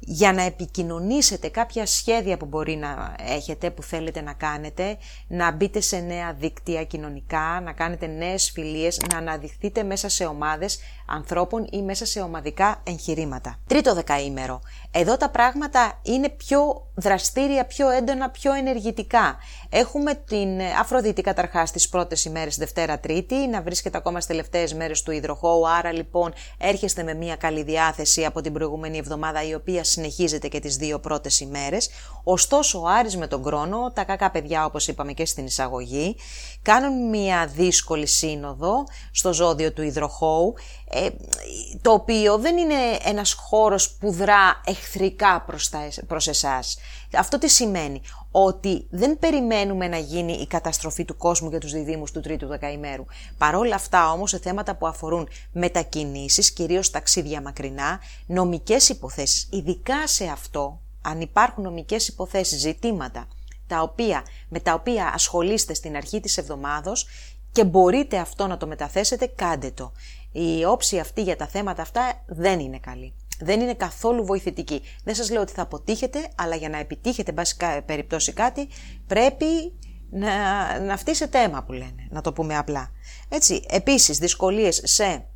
[0.05, 5.81] για να επικοινωνήσετε κάποια σχέδια που μπορεί να έχετε, που θέλετε να κάνετε, να μπείτε
[5.81, 10.79] σε νέα δίκτυα κοινωνικά, να κάνετε νέες φιλίες, να αναδειχθείτε μέσα σε ομάδες
[11.13, 13.59] ανθρώπων ή μέσα σε ομαδικά εγχειρήματα.
[13.67, 14.61] Τρίτο δεκαήμερο.
[14.91, 19.37] Εδώ τα πράγματα είναι πιο δραστήρια, πιο έντονα, πιο ενεργητικά.
[19.71, 25.03] Έχουμε την Αφροδίτη καταρχάς τις πρώτες ημέρες Δευτέρα Τρίτη, να βρίσκεται ακόμα στις τελευταίες μέρες
[25.03, 29.85] του υδροχώου, άρα λοιπόν έρχεστε με μια καλή διάθεση από την προηγούμενη εβδομάδα η οποία
[29.85, 31.91] συνεχίζεται και τις δύο πρώτες ημέρες.
[32.25, 36.17] Ωστόσο ο Άρης με τον χρόνο, τα κακά παιδιά όπως είπαμε και στην εισαγωγή,
[36.63, 40.55] κάνουν μια δύσκολη σύνοδο στο ζώδιο του υδροχώου,
[40.95, 41.09] ε,
[41.83, 46.79] το οποίο δεν είναι ένας χώρος που δρά εχθρικά προς, τα, προς εσάς.
[47.13, 48.01] Αυτό τι σημαίνει,
[48.31, 53.05] ότι δεν περιμένουμε να γίνει η καταστροφή του κόσμου για τους διδήμους του τρίτου δεκαημέρου.
[53.39, 60.25] Παρόλα αυτά όμως σε θέματα που αφορούν μετακινήσεις, κυρίως ταξίδια μακρινά, νομικές υποθέσεις, ειδικά σε
[60.25, 63.29] αυτό, αν υπάρχουν νομικές υποθέσεις, ζητήματα,
[63.67, 67.07] τα οποία, με τα οποία ασχολείστε στην αρχή της εβδομάδος
[67.53, 69.93] και μπορείτε αυτό να το μεταθέσετε, κάντε το.
[70.33, 73.15] Η όψη αυτή για τα θέματα αυτά δεν είναι καλή.
[73.41, 74.83] Δεν είναι καθόλου βοηθητική.
[75.05, 78.69] Δεν σας λέω ότι θα αποτύχετε, αλλά για να επιτύχετε βασικά περιπτώσει κάτι,
[79.07, 79.47] πρέπει
[80.11, 82.91] να, να φτύσετε αίμα που λένε, να το πούμε απλά.
[83.29, 85.27] Έτσι, επίσης δυσκολίες σε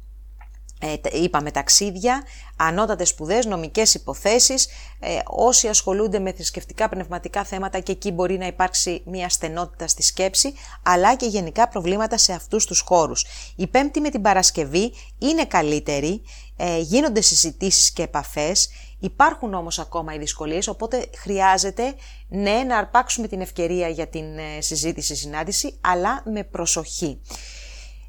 [0.81, 2.23] ε, είπαμε ταξίδια,
[2.57, 4.69] ανώτατες σπουδές, νομικές υποθέσεις,
[5.01, 10.03] ε, όσοι ασχολούνται με θρησκευτικά πνευματικά θέματα και εκεί μπορεί να υπάρξει μια στενότητα στη
[10.03, 13.25] σκέψη, αλλά και γενικά προβλήματα σε αυτούς τους χώρους.
[13.57, 16.23] Η Πέμπτη με την Παρασκευή είναι καλύτερη,
[16.57, 21.95] ε, γίνονται συζητήσεις και επαφές, Υπάρχουν όμως ακόμα οι δυσκολίες, οπότε χρειάζεται
[22.29, 27.21] ναι να αρπάξουμε την ευκαιρία για την ε, συζήτηση, συνάντηση, αλλά με προσοχή.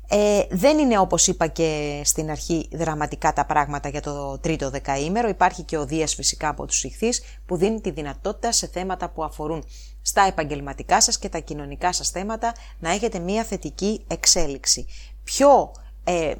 [0.09, 5.27] Ε, δεν είναι όπως είπα και στην αρχή δραματικά τα πράγματα για το τρίτο δεκαήμερο.
[5.27, 9.23] Υπάρχει και ο Δίας φυσικά από τους ηχθείς που δίνει τη δυνατότητα σε θέματα που
[9.23, 9.63] αφορούν
[10.01, 14.85] στα επαγγελματικά σας και τα κοινωνικά σας θέματα να έχετε μια θετική εξέλιξη.
[15.23, 15.71] Πιο
[16.03, 16.33] ε,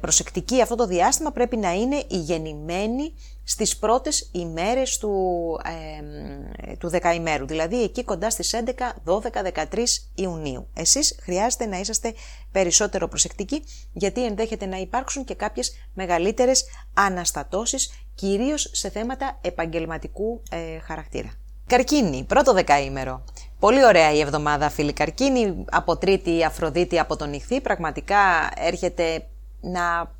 [0.00, 5.12] προσεκτική αυτό το διάστημα πρέπει να είναι η γεννημένη στις πρώτες ημέρες του,
[6.66, 10.68] ε, του δεκαημέρου, δηλαδή εκεί κοντά στις 11, 12, 13 Ιουνίου.
[10.74, 12.14] Εσείς χρειάζεται να είσαστε
[12.52, 20.78] περισσότερο προσεκτικοί, γιατί ενδέχεται να υπάρξουν και κάποιες μεγαλύτερες αναστατώσεις, κυρίως σε θέματα επαγγελματικού ε,
[20.78, 21.32] χαρακτήρα.
[21.66, 23.24] Καρκίνη, πρώτο δεκαήμερο.
[23.58, 29.26] Πολύ ωραία η εβδομάδα φίλοι Καρκίνη, από τρίτη Αφροδίτη από τον Ιχθύ, πραγματικά έρχεται
[29.72, 30.12] να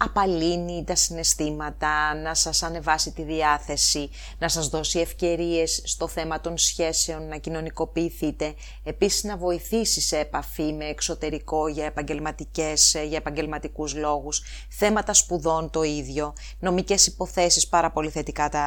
[0.00, 6.58] απαλύνει τα συναισθήματα, να σας ανεβάσει τη διάθεση, να σας δώσει ευκαιρίες στο θέμα των
[6.58, 14.42] σχέσεων, να κοινωνικοποιηθείτε, επίσης να βοηθήσει σε επαφή με εξωτερικό για επαγγελματικές, για επαγγελματικούς λόγους,
[14.68, 18.66] θέματα σπουδών το ίδιο, νομικές υποθέσεις πάρα πολύ θετικά τα...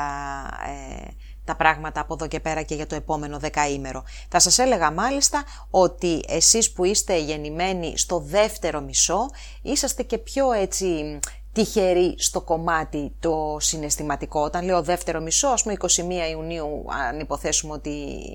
[0.67, 1.07] Ε,
[1.51, 4.03] τα πράγματα από εδώ και πέρα και για το επόμενο δεκαήμερο.
[4.29, 9.29] Θα σας έλεγα μάλιστα ότι εσείς που είστε γεννημένοι στο δεύτερο μισό,
[9.61, 11.19] είσαστε και πιο έτσι
[11.53, 14.41] τυχεροί στο κομμάτι το συναισθηματικό.
[14.41, 15.87] Όταν λέω δεύτερο μισό, ας πούμε 21
[16.31, 17.89] Ιουνίου, αν υποθέσουμε ότι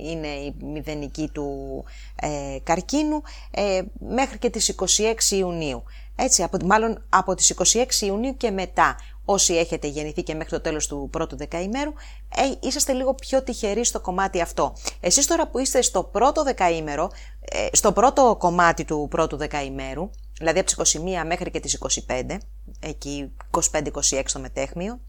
[0.05, 1.85] είναι η μηδενική του
[2.21, 4.75] ε, καρκίνου, ε, μέχρι και τις
[5.31, 5.83] 26 Ιουνίου.
[6.17, 8.97] Έτσι, από, μάλλον από τις 26 Ιουνίου και μετά
[9.29, 11.93] όσοι έχετε γεννηθεί και μέχρι το τέλος του πρώτου δεκαημέρου,
[12.37, 14.77] ε, είσαστε λίγο πιο τυχεροί στο κομμάτι αυτό.
[15.01, 17.11] Εσείς τώρα που είστε στο πρώτο δεκαήμερο,
[17.41, 22.39] ε, στο πρώτο κομμάτι του πρώτου δεκαημέρου, δηλαδή από τις 21 μέχρι και τις 25,
[22.81, 25.01] εκεί 25-26 το μετέχμιο,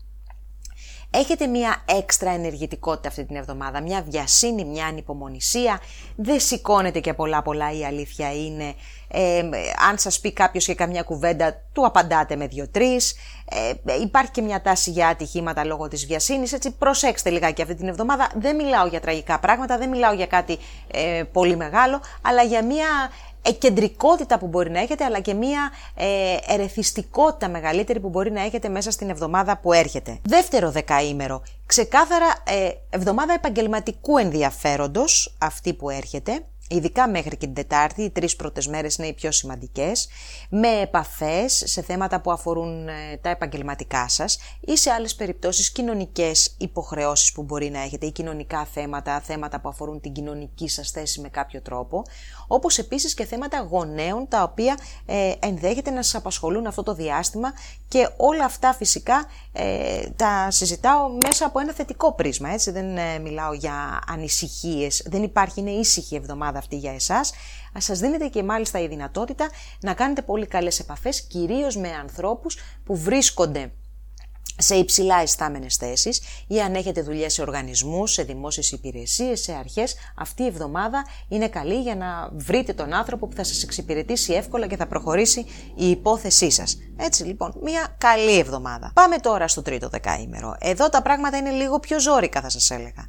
[1.09, 5.79] Έχετε μια έξτρα ενεργητικότητα αυτή την εβδομάδα, μια βιασύνη, μια ανυπομονησία,
[6.15, 8.75] δεν σηκώνετε και πολλά πολλά η αλήθεια είναι.
[9.07, 9.43] Ε,
[9.89, 13.15] αν σας πει κάποιος και καμιά κουβέντα, του απαντάτε με δύο-τρεις.
[13.85, 17.87] Ε, υπάρχει και μια τάση για ατυχήματα λόγω της βιασύνης, έτσι προσέξτε λιγάκι αυτή την
[17.87, 18.29] εβδομάδα.
[18.35, 20.57] Δεν μιλάω για τραγικά πράγματα, δεν μιλάω για κάτι
[20.91, 22.87] ε, πολύ μεγάλο, αλλά για μια
[23.51, 28.69] κεντρικότητα που μπορεί να έχετε, αλλά και μία ε, ερεθιστικότητα μεγαλύτερη που μπορεί να έχετε
[28.69, 30.19] μέσα στην εβδομάδα που έρχεται.
[30.23, 31.43] Δεύτερο δεκαήμερο.
[31.65, 38.35] Ξεκάθαρα ε, εβδομάδα επαγγελματικού ενδιαφέροντος, αυτή που έρχεται ειδικά μέχρι και την Τετάρτη, οι τρεις
[38.35, 40.07] πρώτες μέρες είναι οι πιο σημαντικές,
[40.49, 46.55] με επαφές σε θέματα που αφορούν ε, τα επαγγελματικά σας ή σε άλλες περιπτώσεις κοινωνικές
[46.57, 51.21] υποχρεώσεις που μπορεί να έχετε ή κοινωνικά θέματα, θέματα που αφορούν την κοινωνική σας θέση
[51.21, 52.03] με κάποιο τρόπο,
[52.47, 57.53] όπως επίσης και θέματα γονέων τα οποία ε, ενδέχεται να σας απασχολούν αυτό το διάστημα
[57.87, 62.71] και όλα αυτά φυσικά ε, τα συζητάω μέσα από ένα θετικό πρίσμα, έτσι.
[62.71, 67.33] Δεν ε, μιλάω για ανησυχίες, δεν υπάρχει, είναι ήσυχη εβδομάδα αυτή για εσάς,
[67.77, 72.97] σας δίνεται και μάλιστα η δυνατότητα να κάνετε πολύ καλές επαφές, κυρίως με ανθρώπους που
[72.97, 73.71] βρίσκονται
[74.57, 79.95] σε υψηλά ειστάμενες θέσεις ή αν έχετε δουλειές σε οργανισμούς, σε δημόσιες υπηρεσίες, σε αρχές,
[80.15, 84.67] αυτή η εβδομάδα είναι καλή για να βρείτε τον άνθρωπο που θα σας εξυπηρετήσει εύκολα
[84.67, 86.77] και θα προχωρήσει η υπόθεσή σας.
[86.97, 88.91] Έτσι λοιπόν, μια καλή εβδομάδα.
[88.93, 90.55] Πάμε τώρα στο τρίτο δεκαήμερο.
[90.59, 93.05] Εδώ τα πράγματα είναι λίγο πιο ζώρικα θα σας έλεγα.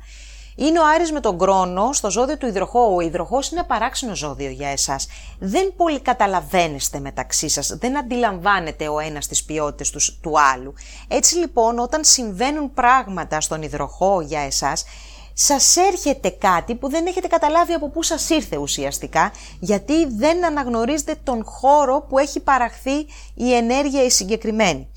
[0.60, 2.94] Είναι ο Άρης με τον Κρόνο στο ζώδιο του υδροχώου.
[2.94, 5.06] Ο υδροχός είναι ένα παράξενο ζώδιο για εσάς.
[5.38, 10.74] Δεν πολύ καταλαβαίνεστε μεταξύ σας, δεν αντιλαμβάνετε ο ένας τις ποιότητες τους, του άλλου.
[11.08, 14.84] Έτσι λοιπόν όταν συμβαίνουν πράγματα στον υδροχό για εσάς,
[15.32, 21.16] σας έρχεται κάτι που δεν έχετε καταλάβει από πού σας ήρθε ουσιαστικά, γιατί δεν αναγνωρίζετε
[21.22, 24.88] τον χώρο που έχει παραχθεί η ενέργεια η συγκεκριμένη.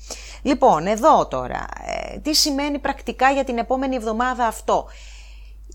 [0.42, 4.86] Λοιπόν, εδώ τώρα, ε, τι σημαίνει πρακτικά για την επόμενη εβδομάδα αυτό;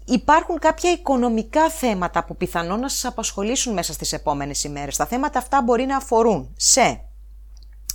[0.09, 4.95] Υπάρχουν κάποια οικονομικά θέματα που πιθανόν να σας απασχολήσουν μέσα στις επόμενες ημέρες.
[4.95, 7.01] Τα θέματα αυτά μπορεί να αφορούν σε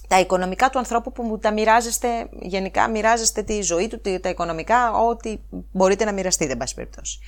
[0.09, 5.39] τα οικονομικά του ανθρώπου που τα μοιράζεστε, γενικά μοιράζεστε τη ζωή του, τα οικονομικά, ό,τι
[5.73, 7.19] μπορείτε να μοιραστείτε, εν πάση περιπτώσει.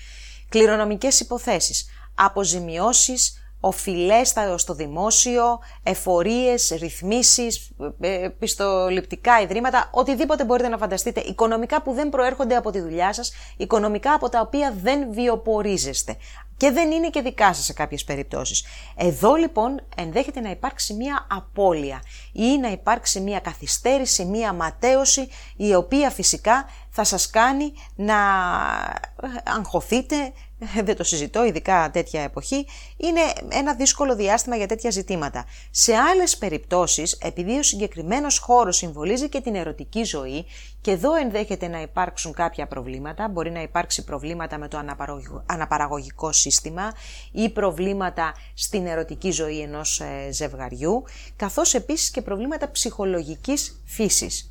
[0.48, 11.20] Κληρονομικές υποθέσεις, αποζημιώσεις, οφειλές στο δημόσιο, εφορίες, ρυθμίσεις, ε, πιστοληπτικά ιδρύματα, οτιδήποτε μπορείτε να φανταστείτε,
[11.20, 16.16] οικονομικά που δεν προέρχονται από τη δουλειά σας, οικονομικά από τα οποία δεν βιοπορίζεστε
[16.56, 18.64] και δεν είναι και δικά σας σε κάποιες περιπτώσεις.
[18.96, 25.74] Εδώ λοιπόν ενδέχεται να υπάρξει μία απώλεια ή να υπάρξει μία καθυστέρηση, μία ματέωση η
[25.74, 28.16] οποία φυσικά θα σας κάνει να
[29.56, 30.32] αγχωθείτε,
[30.84, 35.44] δεν το συζητώ, ειδικά τέτοια εποχή, είναι ένα δύσκολο διάστημα για τέτοια ζητήματα.
[35.70, 40.46] Σε άλλες περιπτώσεις, επειδή ο συγκεκριμένος χώρος συμβολίζει και την ερωτική ζωή
[40.80, 44.82] και εδώ ενδέχεται να υπάρξουν κάποια προβλήματα, μπορεί να υπάρξει προβλήματα με το
[45.46, 46.92] αναπαραγωγικό σύστημα
[47.32, 51.04] ή προβλήματα στην ερωτική ζωή ενός ε, ζευγαριού,
[51.36, 54.48] καθώς επίσης και προβλήματα ψυχολογικής φύσης.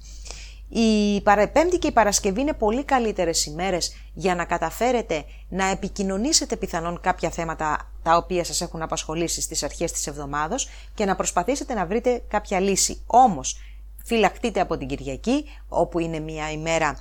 [0.75, 6.99] Η Πέμπτη και η Παρασκευή είναι πολύ καλύτερες ημέρες για να καταφέρετε να επικοινωνήσετε πιθανόν
[7.01, 11.85] κάποια θέματα τα οποία σας έχουν απασχολήσει στις αρχές της εβδομάδος και να προσπαθήσετε να
[11.85, 13.01] βρείτε κάποια λύση.
[13.05, 13.59] Όμως,
[14.03, 16.97] φυλακτείτε από την Κυριακή, όπου είναι μια ημέρα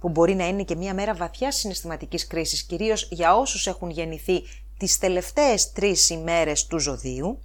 [0.00, 4.42] που μπορεί να είναι και μια μέρα βαθιάς συναισθηματικής κρίσης, κυρίως για όσους έχουν γεννηθεί
[4.78, 7.38] τις τελευταίες τρεις ημέρες του ζωδίου,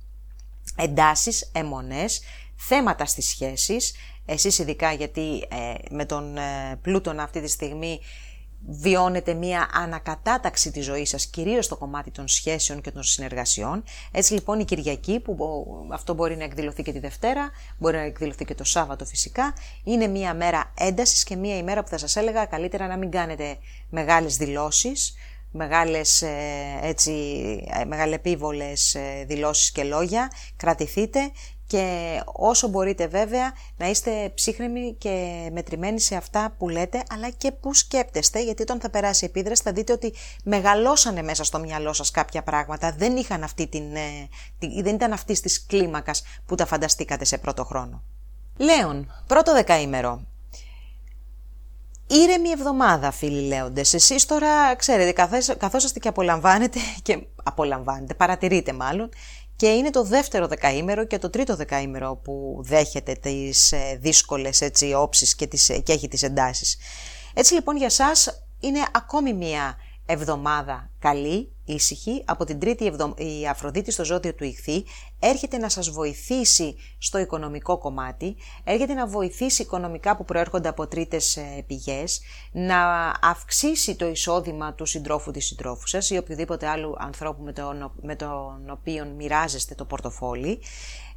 [0.76, 2.22] εντάσεις, αιμονές,
[2.56, 3.94] θέματα στις σχέσεις,
[4.30, 8.00] εσείς ειδικά γιατί ε, με τον ε, Πλούτονα αυτή τη στιγμή
[8.68, 13.84] βιώνετε μία ανακατάταξη της ζωής σας, κυρίως στο κομμάτι των σχέσεων και των συνεργασιών.
[14.12, 15.38] Έτσι λοιπόν η Κυριακή, που
[15.92, 20.08] αυτό μπορεί να εκδηλωθεί και τη Δευτέρα, μπορεί να εκδηλωθεί και το Σάββατο φυσικά, είναι
[20.08, 23.58] μία μέρα έντασης και μία ημέρα που θα σας έλεγα καλύτερα να μην κάνετε
[23.90, 25.14] μεγάλες δηλώσεις,
[25.52, 27.12] μεγάλες ε, έτσι,
[27.88, 28.96] μεγαλεπίβολες
[29.28, 31.20] δηλώσεις και λόγια, κρατηθείτε
[31.70, 37.52] και όσο μπορείτε βέβαια να είστε ψύχρεμοι και μετρημένοι σε αυτά που λέτε αλλά και
[37.52, 41.94] που σκέπτεστε γιατί όταν θα περάσει η επίδραση θα δείτε ότι μεγαλώσανε μέσα στο μυαλό
[41.94, 44.30] σας κάποια πράγματα δεν, είχαν αυτή την, ε,
[44.82, 48.04] δεν ήταν αυτής της κλίμακας που τα φανταστήκατε σε πρώτο χρόνο.
[48.58, 50.22] Λέων, πρώτο δεκαήμερο.
[52.08, 53.94] Ήρεμη εβδομάδα, φίλοι λέοντες.
[53.94, 55.12] Εσείς τώρα, ξέρετε,
[55.58, 59.10] καθόσαστε και απολαμβάνετε, και απολαμβάνετε, παρατηρείτε μάλλον,
[59.60, 64.94] και είναι το δεύτερο δεκαήμερο και το τρίτο δεκαήμερο που δέχεται τις ε, δύσκολες έτσι,
[64.94, 66.78] όψεις και, τις, και έχει τις εντάσεις.
[67.34, 69.78] Έτσι λοιπόν για σας είναι ακόμη μία
[70.12, 72.24] εβδομάδα καλή, ήσυχη.
[72.26, 73.14] Από την τρίτη εβδο...
[73.18, 74.84] η Αφροδίτη στο ζώδιο του Ιχθύ
[75.20, 81.38] έρχεται να σας βοηθήσει στο οικονομικό κομμάτι, έρχεται να βοηθήσει οικονομικά που προέρχονται από τρίτες
[81.38, 87.44] ε, πηγές, να αυξήσει το εισόδημα του συντρόφου της συντρόφου σας ή οποιοδήποτε άλλου ανθρώπου
[87.44, 90.60] με τον, με τον οποίο μοιράζεστε το πορτοφόλι,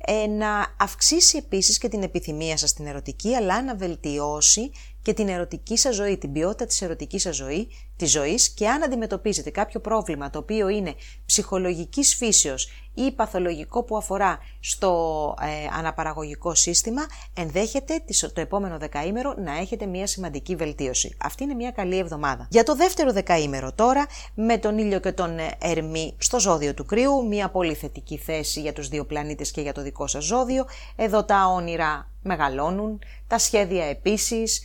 [0.05, 4.71] ε, να αυξήσει επίσης και την επιθυμία σας στην ερωτική, αλλά να βελτιώσει
[5.03, 8.83] και την ερωτική σας ζωή, την ποιότητα της ερωτικής σας ζωή, της ζωής και αν
[8.83, 10.95] αντιμετωπίζετε κάποιο πρόβλημα το οποίο είναι
[11.27, 15.47] ψυχολογικής φύσεως ή παθολογικό που αφορά στο ε,
[15.79, 21.17] αναπαραγωγικό σύστημα, ενδέχεται το επόμενο δεκαήμερο να έχετε μια σημαντική βελτίωση.
[21.23, 22.47] Αυτή είναι μια καλή εβδομάδα.
[22.51, 26.85] Για το δεύτερο δεκαήμερο τώρα, με τον ήλιο και τον ε, Ερμή στο ζώδιο του
[26.85, 30.65] κρύου, μια πολύ θετική θέση για τους δύο πλανήτες και για το δικό σας ζώδιο.
[30.97, 34.63] Εδώ τα όνειρα μεγαλώνουν, τα σχέδια επίσης,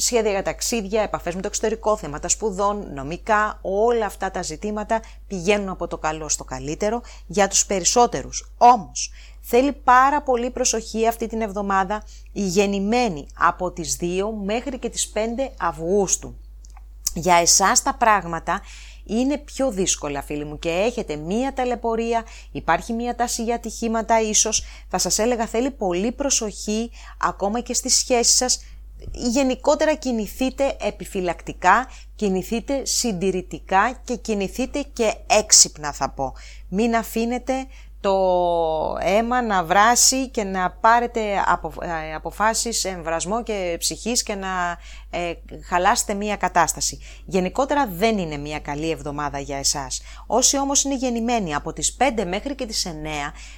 [0.00, 5.68] σχέδια για ταξίδια, επαφές με το εξωτερικό, θέματα σπουδών, νομικά, όλα αυτά τα ζητήματα πηγαίνουν
[5.68, 8.52] από το καλό στο καλύτερο για τους περισσότερους.
[8.58, 14.04] Όμως, θέλει πάρα πολύ προσοχή αυτή την εβδομάδα η γεννημένη από τις 2
[14.44, 15.18] μέχρι και τις 5
[15.58, 16.36] Αυγούστου.
[17.14, 18.60] Για εσάς τα πράγματα
[19.04, 24.64] είναι πιο δύσκολα φίλοι μου και έχετε μία ταλαιπωρία, υπάρχει μία τάση για ατυχήματα ίσως,
[24.88, 28.60] θα σας έλεγα θέλει πολύ προσοχή ακόμα και στις σχέσεις σας
[29.12, 36.34] γενικότερα κινηθείτε επιφυλακτικά, κινηθείτε συντηρητικά και κινηθείτε και έξυπνα θα πω.
[36.68, 37.66] Μην αφήνετε
[38.00, 38.16] το
[39.00, 44.78] αίμα να βράσει και να πάρετε απο, ε, αποφάσεις εμβρασμό και ψυχής και να
[45.10, 45.32] ε,
[45.68, 46.98] χαλάσετε μία κατάσταση.
[47.24, 50.00] Γενικότερα δεν είναι μία καλή εβδομάδα για εσάς.
[50.26, 52.90] Όσοι όμως είναι γεννημένοι από τις 5 μέχρι και τις 9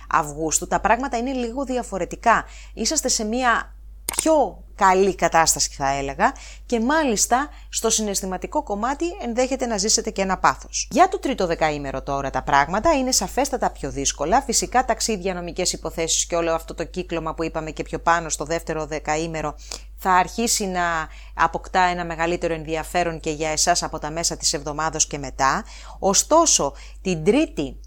[0.08, 2.44] Αυγούστου, τα πράγματα είναι λίγο διαφορετικά.
[2.74, 3.74] Είσαστε σε μία
[4.04, 6.32] πιο καλή κατάσταση θα έλεγα
[6.66, 10.88] και μάλιστα στο συναισθηματικό κομμάτι ενδέχεται να ζήσετε και ένα πάθος.
[10.90, 16.26] Για το τρίτο δεκαήμερο τώρα τα πράγματα είναι σαφέστατα πιο δύσκολα, φυσικά ταξίδια, νομικές υποθέσεις
[16.26, 19.54] και όλο αυτό το κύκλωμα που είπαμε και πιο πάνω στο δεύτερο δεκαήμερο
[19.96, 25.06] θα αρχίσει να αποκτά ένα μεγαλύτερο ενδιαφέρον και για εσάς από τα μέσα της εβδομάδος
[25.06, 25.64] και μετά.
[25.98, 27.80] Ωστόσο, την τρίτη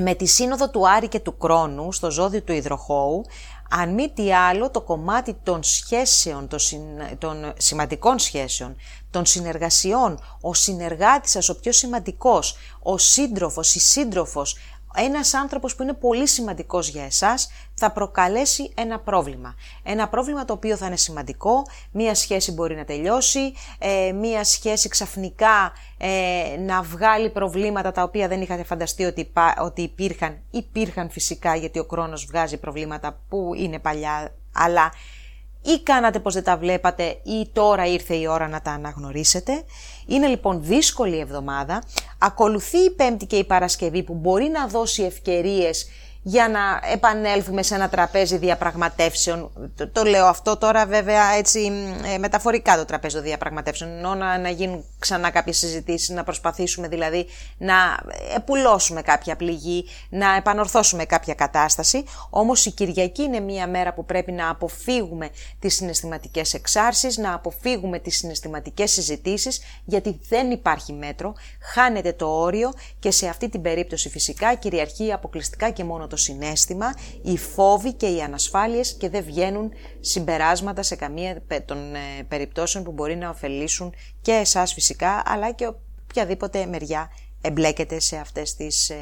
[0.00, 3.24] με τη σύνοδο του Άρη και του Κρόνου στο ζώδιο του Ιδροχώου
[3.70, 6.48] αν μη τι άλλο το κομμάτι των σχέσεων,
[7.18, 8.76] των σημαντικών σχέσεων,
[9.10, 14.56] των συνεργασιών, ο συνεργάτης σας, ο πιο σημαντικός, ο σύντροφος, η σύντροφος,
[14.96, 19.54] ένας άνθρωπος που είναι πολύ σημαντικός για εσάς θα προκαλέσει ένα πρόβλημα.
[19.82, 24.88] Ένα πρόβλημα το οποίο θα είναι σημαντικό, μία σχέση μπορεί να τελειώσει, ε, μία σχέση
[24.88, 30.38] ξαφνικά ε, να βγάλει προβλήματα τα οποία δεν είχατε φανταστεί ότι, ότι υπήρχαν.
[30.50, 34.92] Υπήρχαν φυσικά γιατί ο χρόνος βγάζει προβλήματα που είναι παλιά, αλλά
[35.66, 39.64] ή κάνατε πως δεν τα βλέπατε ή τώρα ήρθε η ώρα να τα αναγνωρίσετε.
[40.06, 41.82] Είναι λοιπόν δύσκολη εβδομάδα.
[42.18, 45.86] Ακολουθεί η Πέμπτη και η Παρασκευή που μπορεί να δώσει ευκαιρίες
[46.28, 49.50] για να επανέλθουμε σε ένα τραπέζι διαπραγματεύσεων.
[49.92, 51.72] Το, λέω αυτό τώρα βέβαια έτσι
[52.14, 56.88] ε, μεταφορικά το τραπέζι των διαπραγματεύσεων, ενώ να, να γίνουν ξανά κάποιες συζητήσεις, να προσπαθήσουμε
[56.88, 57.26] δηλαδή
[57.58, 57.74] να
[58.36, 62.04] επουλώσουμε κάποια πληγή, να επανορθώσουμε κάποια κατάσταση.
[62.30, 67.98] Όμως η Κυριακή είναι μια μέρα που πρέπει να αποφύγουμε τις συναισθηματικές εξάρσεις, να αποφύγουμε
[67.98, 71.34] τις συναισθηματικές συζητήσεις, γιατί δεν υπάρχει μέτρο,
[71.74, 76.22] χάνεται το όριο και σε αυτή την περίπτωση φυσικά κυριαρχεί αποκλειστικά και μόνο το το
[76.22, 81.98] συνέστημα, οι φόβοι και οι ανασφάλειες και δεν βγαίνουν συμπεράσματα σε καμία των ε,
[82.28, 85.72] περιπτώσεων που μπορεί να ωφελήσουν και εσάς φυσικά, αλλά και
[86.10, 87.10] οποιαδήποτε μεριά
[87.40, 88.96] εμπλέκεται σε αυτές τις ε,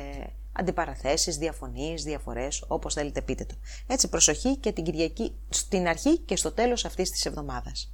[0.53, 3.55] αντιπαραθέσεις, διαφωνίες, διαφορές, όπως θέλετε πείτε το.
[3.87, 7.93] Έτσι προσοχή και την Κυριακή στην αρχή και στο τέλος αυτής της εβδομάδας.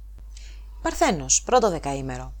[0.81, 2.33] Παρθένος, πρώτο δεκαήμερο.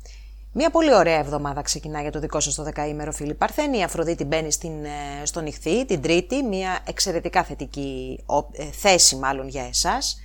[0.53, 3.77] Μια πολύ ωραία εβδομάδα ξεκινά για το δικό σας το δεκαήμερο φίλοι Παρθένη.
[3.77, 8.19] Η Αφροδίτη μπαίνει στην, ε, στον νυχθή την Τρίτη, μια εξαιρετικά θετική
[8.51, 10.20] ε, θέση μάλλον για εσάς.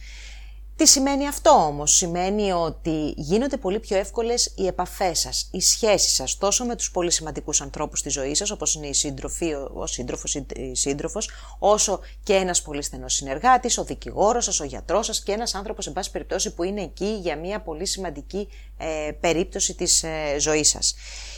[0.76, 6.14] Τι σημαίνει αυτό όμως, σημαίνει ότι γίνονται πολύ πιο εύκολες οι επαφές σας, οι σχέσεις
[6.14, 9.86] σας, τόσο με τους πολύ σημαντικούς ανθρώπους στη ζωή σας, όπως είναι η σύντροφη, ο
[9.86, 15.06] σύντροφος ή η σύντροφος, όσο και ένας πολύ στενός συνεργάτης, ο δικηγόρος σας, ο γιατρός
[15.06, 18.48] σας και ένας άνθρωπος, εν πάση περιπτώσει, που είναι εκεί για μια πολύ σημαντική
[18.78, 20.94] ε, περίπτωση της ε, ζωής σας.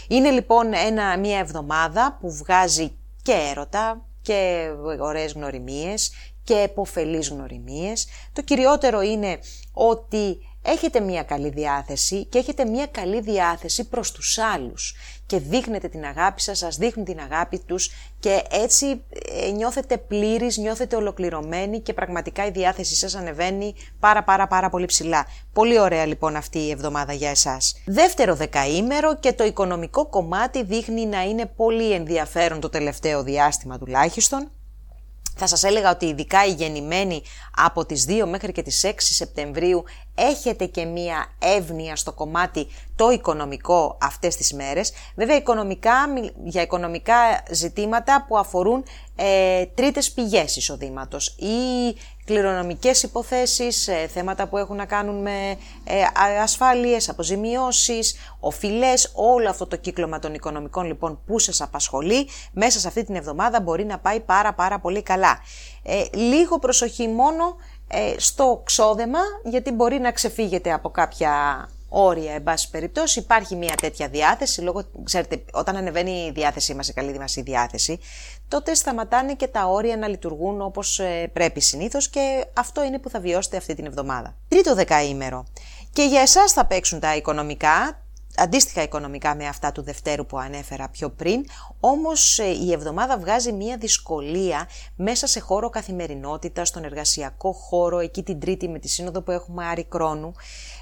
[0.08, 6.12] Είναι λοιπόν ένα, μια εβδομάδα που βγάζει και έρωτα και ωραίες γνωριμίες
[6.48, 8.06] και εποφελείς γνωριμίες.
[8.32, 9.38] Το κυριότερο είναι
[9.72, 14.94] ότι έχετε μια καλή διάθεση και έχετε μια καλή διάθεση προς τους άλλους
[15.26, 19.02] και δείχνετε την αγάπη σας, σας δείχνουν την αγάπη τους και έτσι
[19.46, 24.86] ε, νιώθετε πλήρης, νιώθετε ολοκληρωμένοι και πραγματικά η διάθεσή σας ανεβαίνει πάρα πάρα πάρα πολύ
[24.86, 25.26] ψηλά.
[25.52, 27.82] Πολύ ωραία λοιπόν αυτή η εβδομάδα για εσάς.
[27.86, 34.50] Δεύτερο δεκαήμερο και το οικονομικό κομμάτι δείχνει να είναι πολύ ενδιαφέρον το τελευταίο διάστημα τουλάχιστον.
[35.40, 37.22] Θα σας έλεγα ότι ειδικά οι γεννημένοι
[37.56, 39.84] από τις 2 μέχρι και τις 6 Σεπτεμβρίου
[40.14, 42.66] έχετε και μία εύνοια στο κομμάτι
[42.96, 44.92] το οικονομικό αυτές τις μέρες.
[45.16, 45.94] Βέβαια οικονομικά,
[46.44, 48.84] για οικονομικά ζητήματα που αφορούν
[49.16, 51.96] ε, τρίτες πηγές εισοδήματος ή
[52.28, 56.02] κληρονομικές υποθέσεις, ε, θέματα που έχουν να κάνουν με ε,
[56.42, 62.88] ασφάλειες, αποζημιώσεις, οφειλές, όλο αυτό το κύκλωμα των οικονομικών λοιπόν που σας απασχολεί, μέσα σε
[62.88, 65.38] αυτή την εβδομάδα μπορεί να πάει πάρα πάρα πολύ καλά.
[65.82, 67.56] Ε, λίγο προσοχή μόνο
[67.88, 71.32] ε, στο ξόδεμα, γιατί μπορεί να ξεφύγετε από κάποια
[71.88, 73.18] όρια, εν πάση περιπτώσει.
[73.18, 77.42] Υπάρχει μια τέτοια διάθεση, λόγω, ξέρετε, όταν ανεβαίνει η διάθεσή μας, η καλή μας η
[77.42, 77.98] διάθεση,
[78.48, 83.10] τότε σταματάνε και τα όρια να λειτουργούν όπως ε, πρέπει συνήθως και αυτό είναι που
[83.10, 84.36] θα βιώσετε αυτή την εβδομάδα.
[84.48, 85.46] Τρίτο δεκαήμερο.
[85.92, 88.02] Και για εσάς θα παίξουν τα οικονομικά,
[88.36, 91.44] αντίστοιχα οικονομικά με αυτά του Δευτέρου που ανέφερα πιο πριν,
[91.80, 98.22] όμως ε, η εβδομάδα βγάζει μια δυσκολία μέσα σε χώρο καθημερινότητας, στον εργασιακό χώρο, εκεί
[98.22, 100.34] την Τρίτη με τη σύνοδο που έχουμε Άρη Κρόνου,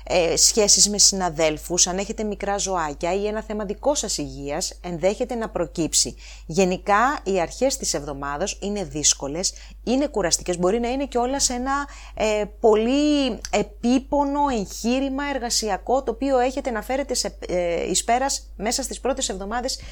[0.08, 5.34] ε, σχέσεις με συναδέλφους, αν έχετε μικρά ζωάκια ή ένα θέμα δικός σας υγείας, ενδέχεται
[5.34, 6.14] να προκύψει.
[6.46, 9.52] Γενικά, οι αρχές της εβδομάδας είναι δύσκολες,
[9.84, 16.10] είναι κουραστικές, μπορεί να είναι και όλα σε ένα ε, πολύ επίπονο εγχείρημα εργασιακό, το
[16.10, 19.82] οποίο έχετε να φέρετε σε, ε, εις πέρας μέσα στις πρώτες εβδομάδες, ε,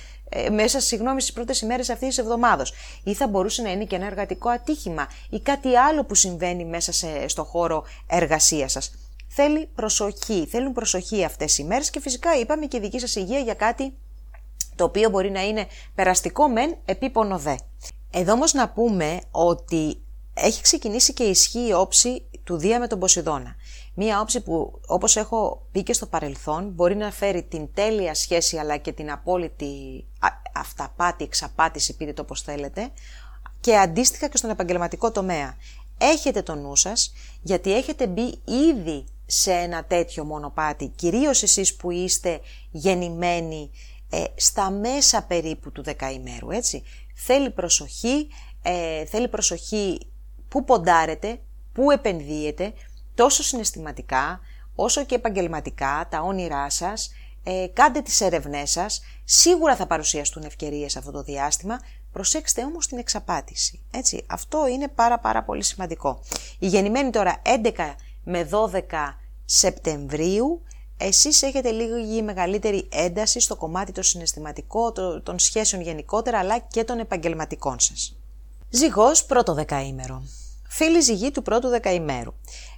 [0.50, 2.72] μέσα συγγνώμη, στις πρώτες ημέρες αυτής της εβδομάδος.
[3.04, 6.92] Ή θα μπορούσε να είναι και ένα εργατικό ατύχημα ή κάτι άλλο που συμβαίνει μέσα
[6.92, 8.90] σε, στο χώρο εργασίας σας
[9.34, 10.46] θέλει προσοχή.
[10.50, 13.94] Θέλουν προσοχή αυτές οι μέρες και φυσικά είπαμε και η δική σας υγεία για κάτι
[14.76, 17.54] το οποίο μπορεί να είναι περαστικό μεν, επίπονο δε.
[18.10, 20.02] Εδώ όμως να πούμε ότι
[20.34, 23.54] έχει ξεκινήσει και ισχύει η όψη του Δία με τον Ποσειδώνα.
[23.94, 28.56] Μία όψη που όπως έχω πει και στο παρελθόν μπορεί να φέρει την τέλεια σχέση
[28.56, 30.04] αλλά και την απόλυτη
[30.54, 32.90] αυταπάτη, εξαπάτηση πείτε το όπως θέλετε
[33.60, 35.56] και αντίστοιχα και στον επαγγελματικό τομέα.
[35.98, 41.90] Έχετε το νου σας γιατί έχετε μπει ήδη σε ένα τέτοιο μονοπάτι, κυρίως εσείς που
[41.90, 42.40] είστε
[42.70, 43.70] γεννημένοι
[44.10, 46.82] ε, στα μέσα περίπου του δεκαημέρου, έτσι.
[47.14, 48.28] Θέλει προσοχή,
[48.62, 50.00] ε, θέλει προσοχή
[50.48, 51.40] που ποντάρετε,
[51.72, 52.72] που επενδύετε,
[53.14, 54.40] τόσο συναισθηματικά,
[54.74, 57.10] όσο και επαγγελματικά, τα όνειρά σας,
[57.44, 61.78] ε, κάντε τις έρευνές σας, σίγουρα θα παρουσιαστούν ευκαιρίες αυτό το διάστημα,
[62.12, 64.24] προσέξτε όμως την εξαπάτηση, έτσι.
[64.26, 66.20] Αυτό είναι πάρα πάρα πολύ σημαντικό.
[66.58, 67.94] Η γεννημένη τώρα 11
[68.24, 70.62] με 12 Σεπτεμβρίου
[70.96, 74.92] εσείς έχετε λίγη μεγαλύτερη ένταση στο κομμάτι το συναισθηματικό,
[75.22, 78.16] των σχέσεων γενικότερα, αλλά και των επαγγελματικών σας.
[78.70, 80.22] Ζυγός πρώτο δεκαήμερο.
[80.68, 82.32] Φίλη ζυγή του πρώτου δεκαημέρου.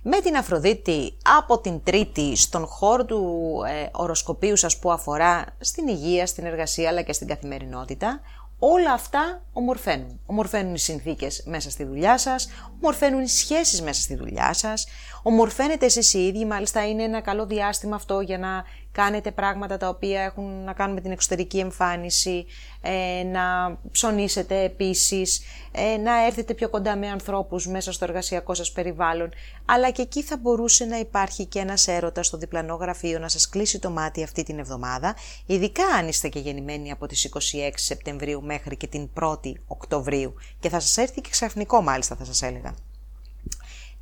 [0.09, 5.89] Με την Αφροδίτη από την Τρίτη στον χώρο του ε, οροσκοπίου σας που αφορά στην
[5.89, 8.21] υγεία, στην εργασία αλλά και στην καθημερινότητα,
[8.59, 10.21] όλα αυτά ομορφαίνουν.
[10.27, 12.49] Ομορφαίνουν οι συνθήκες μέσα στη δουλειά σας,
[12.81, 14.87] ομορφαίνουν οι σχέσεις μέσα στη δουλειά σας,
[15.23, 19.89] ομορφαίνετε εσείς οι ίδιοι, μάλιστα είναι ένα καλό διάστημα αυτό για να κάνετε πράγματα τα
[19.89, 22.47] οποία έχουν να κάνουν με την εξωτερική εμφάνιση,
[22.81, 28.73] ε, να ψωνίσετε επίσης, ε, να έρθετε πιο κοντά με ανθρώπους μέσα στο εργασιακό σας
[28.73, 29.31] περιβάλλον,
[29.65, 33.49] αλλά και εκεί θα μπορούσε να υπάρχει και ένας έρωτας στο διπλανό γραφείο να σας
[33.49, 35.17] κλείσει το μάτι αυτή την εβδομάδα,
[35.47, 40.16] ειδικά αν είστε και γεννημένοι από τις 26 Σεπτεμβρίου μέχρι και την 1η Οκτωβρίου
[40.61, 42.75] και θα σας έρθει και ξαφνικό μάλιστα θα σας έλεγα.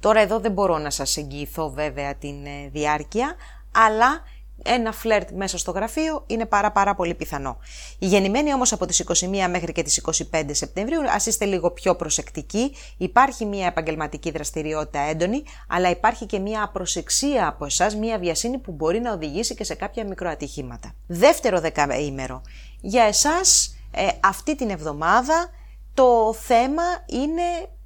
[0.00, 3.34] Τώρα εδώ δεν μπορώ να σας εγγυηθώ βέβαια την ε, διάρκεια,
[3.72, 4.22] αλλά
[4.62, 7.58] ένα φλερτ μέσα στο γραφείο είναι πάρα πάρα πολύ πιθανό.
[7.98, 11.96] Οι γεννημένοι όμως από τις 21 μέχρι και τις 25 Σεπτεμβρίου, ας είστε λίγο πιο
[11.96, 18.58] προσεκτικοί, υπάρχει μια επαγγελματική δραστηριότητα έντονη, αλλά υπάρχει και μια απροσεξία από εσάς, μια βιασύνη
[18.58, 20.94] που μπορεί να οδηγήσει και σε κάποια μικροατυχήματα.
[21.06, 22.42] Δεύτερο δεκαήμερο.
[22.80, 25.50] Για εσάς ε, αυτή την εβδομάδα
[25.94, 27.42] το θέμα είναι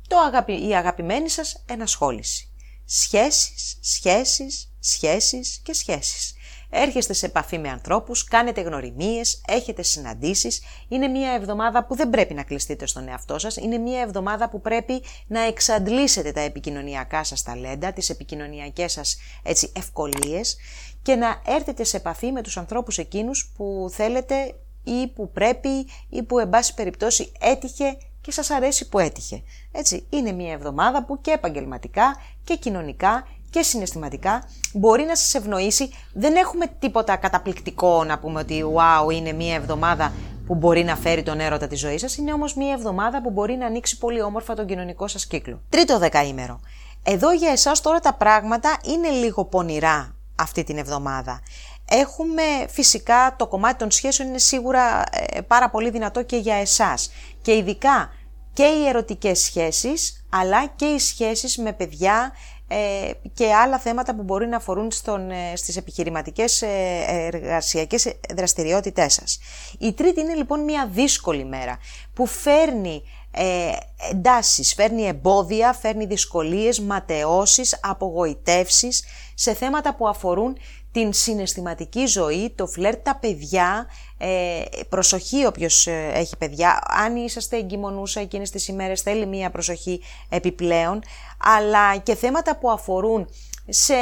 [0.09, 2.53] το η αγαπημένη σας ενασχόληση.
[2.85, 6.33] Σχέσεις, σχέσεις, σχέσεις και σχέσεις.
[6.71, 10.63] Έρχεστε σε επαφή με ανθρώπους, κάνετε γνωριμίες, έχετε συναντήσεις.
[10.89, 13.57] Είναι μια εβδομάδα που δεν πρέπει να κλειστείτε στον εαυτό σας.
[13.57, 19.73] Είναι μια εβδομάδα που πρέπει να εξαντλήσετε τα επικοινωνιακά σας ταλέντα, τις επικοινωνιακές σας έτσι,
[19.77, 20.57] ευκολίες
[21.03, 24.55] και να έρθετε σε επαφή με τους ανθρώπους εκείνους που θέλετε
[24.89, 29.43] ή που πρέπει ή που εν πάση περιπτώσει έτυχε και σας αρέσει που έτυχε.
[29.73, 35.91] Έτσι, είναι μια εβδομάδα που και επαγγελματικά και κοινωνικά και συναισθηματικά μπορεί να σας ευνοήσει.
[36.13, 40.13] Δεν έχουμε τίποτα καταπληκτικό να πούμε ότι wow είναι μια εβδομάδα
[40.47, 43.55] που μπορεί να φέρει τον έρωτα τη ζωή σας, είναι όμως μια εβδομάδα που μπορεί
[43.55, 45.61] να ανοίξει πολύ όμορφα τον κοινωνικό σας κύκλο.
[45.69, 46.61] Τρίτο δεκαήμερο.
[47.03, 51.41] Εδώ για εσάς τώρα τα πράγματα είναι λίγο πονηρά αυτή την εβδομάδα.
[51.89, 57.11] Έχουμε φυσικά το κομμάτι των σχέσεων είναι σίγουρα ε, πάρα πολύ δυνατό και για εσάς.
[57.43, 58.13] Και ειδικά
[58.53, 62.33] και οι ερωτικές σχέσεις, αλλά και οι σχέσεις με παιδιά
[62.69, 69.13] ε, και άλλα θέματα που μπορεί να αφορούν στον, ε, στις επιχειρηματικές ε, εργασιακές δραστηριότητές
[69.13, 69.39] σας.
[69.79, 71.79] Η τρίτη είναι λοιπόν μια δύσκολη μέρα
[72.15, 73.71] που φέρνει ε,
[74.11, 80.59] εντάσεις, φέρνει εμπόδια, φέρνει δυσκολίες, ματαιώσεις, απογοητεύσεις σε θέματα που αφορούν
[80.93, 83.87] την συναισθηματική ζωή, το φλερτ, τα παιδιά,
[84.19, 86.79] ε, προσοχή όποιος ε, έχει παιδιά.
[86.87, 91.01] Αν είσαστε εγκυμονούσα εκείνες τις ημέρες θέλει μία προσοχή επιπλέον,
[91.39, 93.29] αλλά και θέματα που αφορούν
[93.69, 93.95] σε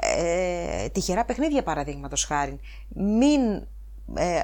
[0.00, 2.60] ε, τυχερά παιχνίδια παραδείγματος χάρη.
[2.88, 3.40] Μην
[4.14, 4.42] ε,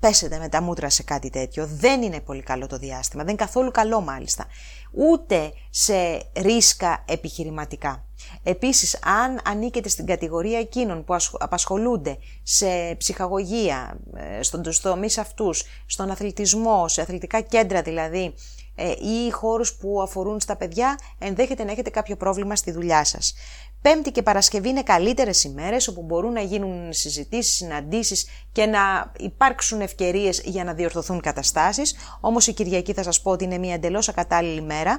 [0.00, 1.66] πέσετε με τα μούτρα σε κάτι τέτοιο.
[1.66, 4.44] Δεν είναι πολύ καλό το διάστημα, δεν είναι καθόλου καλό μάλιστα.
[4.92, 8.04] Ούτε σε ρίσκα επιχειρηματικά.
[8.42, 16.10] Επίσης, αν ανήκετε στην κατηγορία εκείνων που απασχολούνται σε ψυχαγωγία, ε, στον τομείς αυτούς, στον
[16.10, 18.34] αθλητισμό, σε αθλητικά κέντρα δηλαδή,
[18.74, 23.34] ε, ή χώρους που αφορούν στα παιδιά, ενδέχεται να έχετε κάποιο πρόβλημα στη δουλειά σας.
[23.82, 29.80] Πέμπτη και Παρασκευή είναι καλύτερες ημέρες όπου μπορούν να γίνουν συζητήσεις, συναντήσεις και να υπάρξουν
[29.80, 31.94] ευκαιρίες για να διορθωθούν καταστάσεις.
[32.20, 34.98] Όμως η Κυριακή θα σας πω ότι είναι μια εντελώς ακατάλληλη μέρα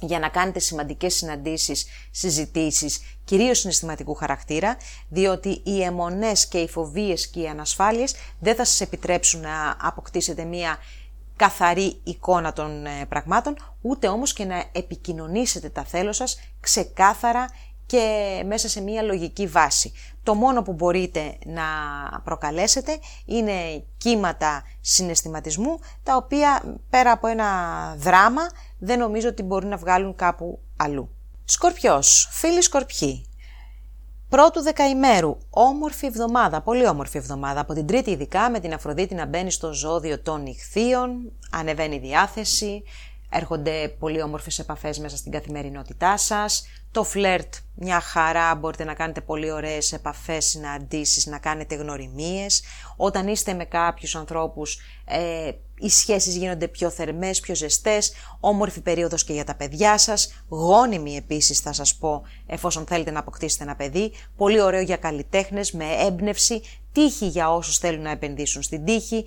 [0.00, 4.76] για να κάνετε σημαντικές συναντήσεις, συζητήσεις, κυρίως συναισθηματικού χαρακτήρα,
[5.08, 10.44] διότι οι αιμονές και οι φοβίες και οι ανασφάλειες δεν θα σας επιτρέψουν να αποκτήσετε
[10.44, 10.78] μία
[11.36, 17.46] καθαρή εικόνα των ε, πραγμάτων, ούτε όμως και να επικοινωνήσετε τα θέλω σας ξεκάθαρα
[17.90, 19.92] και μέσα σε μία λογική βάση.
[20.22, 21.62] Το μόνο που μπορείτε να
[22.24, 27.46] προκαλέσετε είναι κύματα συναισθηματισμού, τα οποία πέρα από ένα
[27.98, 28.42] δράμα
[28.78, 31.10] δεν νομίζω ότι μπορεί να βγάλουν κάπου αλλού.
[31.44, 33.30] Σκορπιός, φίλοι σκορπιοί,
[34.28, 39.26] Πρώτου δεκαημέρου, όμορφη εβδομάδα, πολύ όμορφη εβδομάδα, από την τρίτη ειδικά με την Αφροδίτη να
[39.26, 42.82] μπαίνει στο ζώδιο των νυχθείων, ανεβαίνει η διάθεση,
[43.30, 49.20] έρχονται πολύ όμορφες επαφές μέσα στην καθημερινότητά σας, το φλερτ μια χαρά, μπορείτε να κάνετε
[49.20, 52.62] πολύ ωραίες επαφές, συναντήσεις, να κάνετε γνωριμίες.
[52.96, 59.24] Όταν είστε με κάποιους ανθρώπους, ε, οι σχέσεις γίνονται πιο θερμές, πιο ζεστές, όμορφη περίοδος
[59.24, 63.76] και για τα παιδιά σας, γόνιμη επίσης θα σας πω, εφόσον θέλετε να αποκτήσετε ένα
[63.76, 66.62] παιδί, πολύ ωραίο για καλλιτέχνες, με έμπνευση,
[66.92, 69.24] τύχη για όσους θέλουν να επενδύσουν στην τύχη, ε,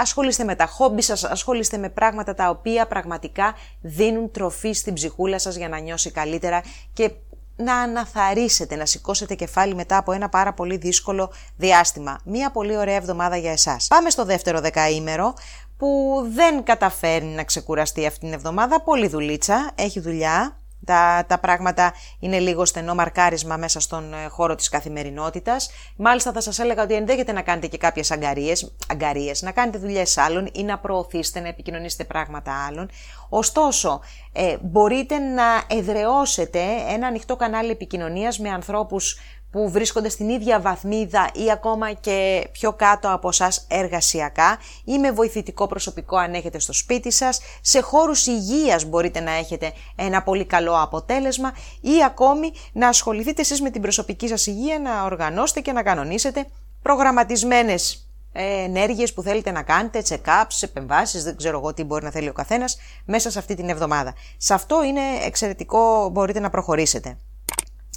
[0.00, 5.38] ασχολείστε με τα χόμπι σας, ασχολείστε με πράγματα τα οποία πραγματικά δίνουν τροφή στην ψυχούλα
[5.38, 6.62] σας για να νιώσει καλύτερα
[6.92, 7.10] και
[7.56, 12.18] να αναθαρίσετε, να σηκώσετε κεφάλι μετά από ένα πάρα πολύ δύσκολο διάστημα.
[12.24, 13.86] Μία πολύ ωραία εβδομάδα για εσάς.
[13.86, 15.34] Πάμε στο δεύτερο δεκαήμερο
[15.76, 18.82] που δεν καταφέρνει να ξεκουραστεί αυτήν την εβδομάδα.
[18.82, 20.61] Πολύ δουλίτσα, έχει δουλειά.
[20.84, 25.70] Τα, τα πράγματα είναι λίγο στενό μαρκάρισμα μέσα στον ε, χώρο της καθημερινότητας.
[25.96, 30.18] Μάλιστα θα σας έλεγα ότι ενδέχεται να κάνετε και κάποιες αγκαρίες, αγκαρίες να κάνετε δουλειές
[30.18, 32.90] άλλων ή να προωθήσετε, να επικοινωνήσετε πράγματα άλλων.
[33.28, 34.00] Ωστόσο,
[34.32, 39.18] ε, μπορείτε να εδρεώσετε ένα ανοιχτό κανάλι επικοινωνίας με ανθρώπους
[39.52, 45.12] που βρίσκονται στην ίδια βαθμίδα ή ακόμα και πιο κάτω από εσά εργασιακά ή με
[45.12, 47.40] βοηθητικό προσωπικό αν έχετε στο σπίτι σας.
[47.60, 53.60] Σε χώρους υγείας μπορείτε να έχετε ένα πολύ καλό αποτέλεσμα ή ακόμη να ασχοληθείτε εσείς
[53.60, 56.46] με την προσωπική σας υγεία, να οργανώσετε και να κανονίσετε
[56.82, 62.10] προγραμματισμένες ε, ενέργειες που θέλετε να κάνετε, check-ups, επεμβάσεις, δεν ξέρω εγώ τι μπορεί να
[62.10, 64.14] θέλει ο καθένας μέσα σε αυτή την εβδομάδα.
[64.36, 67.16] Σε αυτό είναι εξαιρετικό, μπορείτε να προχωρήσετε.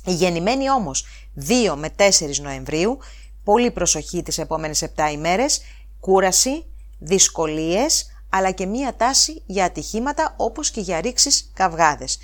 [0.05, 2.97] Η γεννημένη όμως 2 με 4 Νοεμβρίου,
[3.43, 5.61] πολύ προσοχή τις επόμενες 7 ημέρες,
[5.99, 6.65] κούραση,
[6.99, 12.19] δυσκολίες, αλλά και μία τάση για ατυχήματα όπως και για ρήξεις καυγάδες.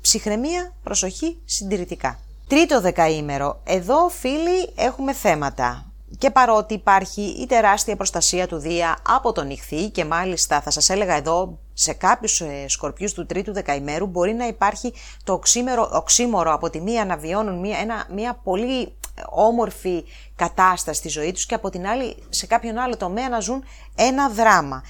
[0.00, 2.18] Ψυχραιμία, προσοχή, συντηρητικά.
[2.48, 3.60] Τρίτο δεκαήμερο.
[3.64, 5.85] Εδώ φίλοι έχουμε θέματα.
[6.18, 10.90] Και παρότι υπάρχει η τεράστια προστασία του Δία από τον ηχθή και μάλιστα θα σας
[10.90, 14.92] έλεγα εδώ σε κάποιους ε, σκορπιούς του τρίτου δεκαημέρου μπορεί να υπάρχει
[15.24, 18.92] το οξύμερο, οξύμορο από τη μία να βιώνουν μια, ένα, μια πολύ
[19.30, 20.04] όμορφη
[20.36, 23.64] κατάσταση στη ζωή τους και από την άλλη σε κάποιον άλλο τομέα να ζουν
[23.94, 24.82] ένα δράμα.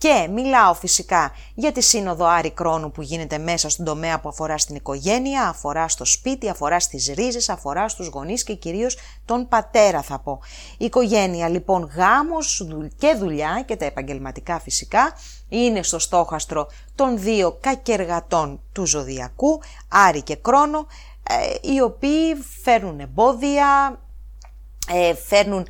[0.00, 4.58] Και μιλάω φυσικά για τη σύνοδο Άρη Κρόνου που γίνεται μέσα στον τομέα που αφορά
[4.58, 10.02] στην οικογένεια, αφορά στο σπίτι, αφορά στις ρίζες, αφορά στους γονείς και κυρίως τον πατέρα
[10.02, 10.40] θα πω.
[10.78, 12.66] Η οικογένεια λοιπόν γάμος
[12.98, 15.12] και δουλειά και τα επαγγελματικά φυσικά
[15.48, 20.86] είναι στο στόχαστρο των δύο κακεργατών του ζωδιακού, Άρη και Κρόνο,
[21.22, 24.00] ε, οι οποίοι φέρνουν εμπόδια,
[24.92, 25.66] ε, φέρνουν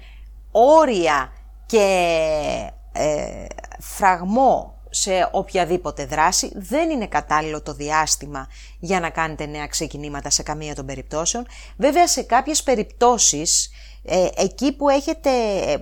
[0.51, 1.33] όρια
[1.67, 3.47] και ε,
[3.79, 10.43] φραγμό σε οποιαδήποτε δράση, δεν είναι κατάλληλο το διάστημα για να κάνετε νέα ξεκινήματα σε
[10.43, 11.47] καμία των περιπτώσεων.
[11.77, 13.71] Βέβαια σε κάποιες περιπτώσεις,
[14.05, 15.31] ε, εκεί που έχετε
[15.67, 15.77] ε,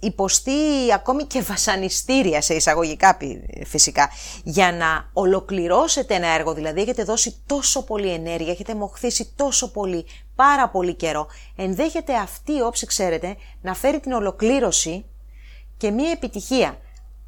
[0.00, 0.52] υποστεί
[0.94, 3.16] ακόμη και βασανιστήρια σε εισαγωγικά
[3.66, 4.10] φυσικά,
[4.44, 10.06] για να ολοκληρώσετε ένα έργο, δηλαδή έχετε δώσει τόσο πολύ ενέργεια, έχετε μοχθήσει τόσο πολύ,
[10.34, 15.04] πάρα πολύ καιρό, ενδέχεται αυτή η όψη, ξέρετε, να φέρει την ολοκλήρωση
[15.84, 16.78] και μία επιτυχία.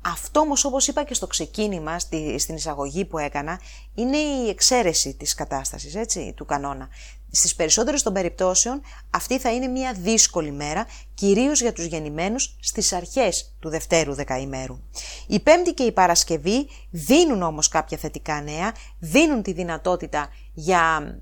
[0.03, 3.61] Αυτό όμως όπως είπα και στο ξεκίνημα, στη, στην εισαγωγή που έκανα,
[3.95, 6.89] είναι η εξαίρεση της κατάστασης, έτσι, του κανόνα.
[7.31, 8.81] Στις περισσότερες των περιπτώσεων
[9.11, 14.79] αυτή θα είναι μια δύσκολη μέρα, κυρίως για τους γεννημένους στις αρχές του δευτέρου δεκαημέρου.
[15.27, 21.15] Η Πέμπτη και η Παρασκευή δίνουν όμως κάποια θετικά νέα, δίνουν τη δυνατότητα για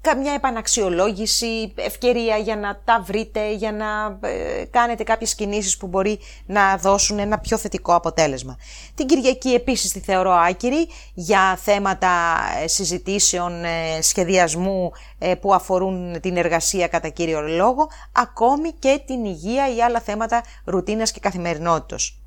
[0.00, 6.18] καμιά επαναξιολόγηση, ευκαιρία για να τα βρείτε, για να ε, κάνετε κάποιες κινήσεις που μπορεί
[6.46, 8.58] να δώσουν ένα πιο θετικό αποτέλεσμα.
[8.94, 14.92] Την Κυριακή επίσης τη θεωρώ άκυρη για θέματα ε, συζητήσεων, ε, σχεδιασμού
[15.40, 21.12] που αφορούν την εργασία κατά κύριο λόγο, ακόμη και την υγεία ή άλλα θέματα ρουτίνας
[21.12, 22.20] και καθημερινότητος.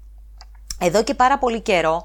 [0.80, 2.03] Εδώ και πάρα πολύ καιρό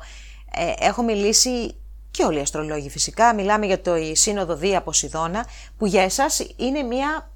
[0.78, 1.76] έχω μιλήσει
[2.16, 5.46] και όλοι οι αστρολόγοι φυσικά, μιλάμε για το Σύνοδο Δία Ποσειδώνα,
[5.78, 7.30] που για εσάς είναι μια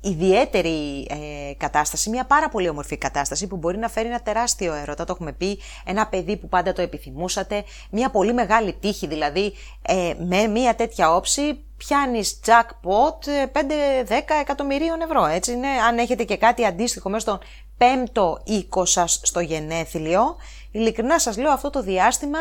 [0.00, 5.04] ιδιαίτερη ε, κατάσταση, μια πάρα πολύ όμορφη κατάσταση που μπορεί να φέρει ένα τεράστιο έρωτα,
[5.04, 9.52] το έχουμε πει, ένα παιδί που πάντα το επιθυμούσατε, μια πολύ μεγάλη τύχη δηλαδή,
[9.82, 13.60] ε, με μια τέτοια όψη πιάνεις jackpot 5-10
[14.08, 17.38] ε, εκατομμυρίων ευρώ, έτσι είναι, αν έχετε και κάτι αντίστοιχο μέσα στον
[17.76, 20.36] πέμπτο οίκο σας στο γενέθλιο,
[20.70, 22.38] ειλικρινά σας λέω αυτό το διάστημα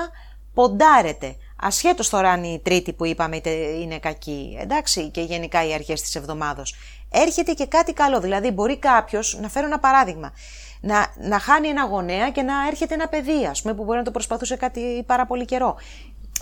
[0.53, 1.35] ποντάρετε.
[1.55, 3.41] Ασχέτως τώρα αν η τρίτη που είπαμε
[3.81, 6.63] είναι κακή, εντάξει, και γενικά οι αρχές της εβδομάδα.
[7.11, 8.19] Έρχεται και κάτι καλό.
[8.19, 10.33] Δηλαδή, μπορεί κάποιος, να φέρω ένα παράδειγμα,
[10.81, 14.03] να, να χάνει ένα γονέα και να έρχεται ένα παιδί, ας πούμε, που μπορεί να
[14.03, 15.75] το προσπαθούσε κάτι πάρα πολύ καιρό.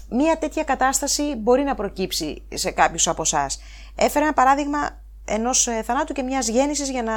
[0.10, 3.60] Μία τέτοια κατάσταση μπορεί να προκύψει σε κάποιους από εσάς.
[3.96, 7.14] Έφερα ένα παράδειγμα ενός ε, θανάτου και μιας γέννησης για να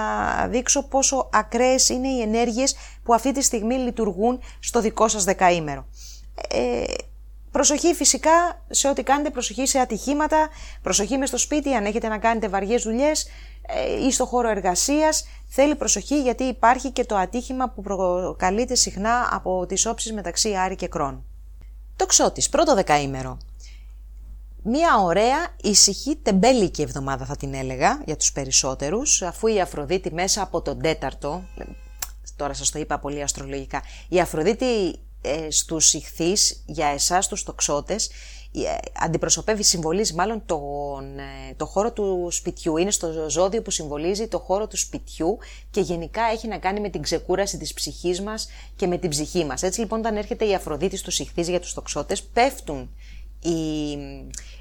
[0.46, 5.86] δείξω πόσο ακραίες είναι οι ενέργειες που αυτή τη στιγμή λειτουργούν στο δικό σας δεκαήμερο.
[6.48, 6.84] Ε,
[7.56, 10.48] Προσοχή φυσικά σε ό,τι κάνετε, προσοχή σε ατυχήματα,
[10.82, 13.26] προσοχή μες στο σπίτι αν έχετε να κάνετε βαριές δουλειές
[13.66, 15.26] ε, ή στο χώρο εργασίας.
[15.48, 20.76] Θέλει προσοχή γιατί υπάρχει και το ατύχημα που προκαλείται συχνά από τις όψεις μεταξύ Άρη
[20.76, 21.24] και Κρόν.
[21.96, 23.38] Το ξώτης, πρώτο δεκαήμερο.
[24.62, 30.42] Μία ωραία, ησυχή, τεμπέλικη εβδομάδα θα την έλεγα για τους περισσότερους, αφού η Αφροδίτη μέσα
[30.42, 31.42] από τον τέταρτο,
[32.36, 38.10] τώρα σας το είπα πολύ αστρολογικά, η Αφροδίτη ε, στους ηχθείς, για εσάς τους τοξότες,
[38.64, 42.76] ε, αντιπροσωπεύει, συμβολίζει μάλλον τον, ε, το χώρο του σπιτιού.
[42.76, 45.38] Είναι στο ζώδιο που συμβολίζει το χώρο του σπιτιού
[45.70, 49.44] και γενικά έχει να κάνει με την ξεκούραση της ψυχής μας και με την ψυχή
[49.44, 49.62] μας.
[49.62, 52.90] Έτσι λοιπόν όταν έρχεται η Αφροδίτης στους ηχθείς για τους τοξότες πέφτουν
[53.40, 53.96] οι,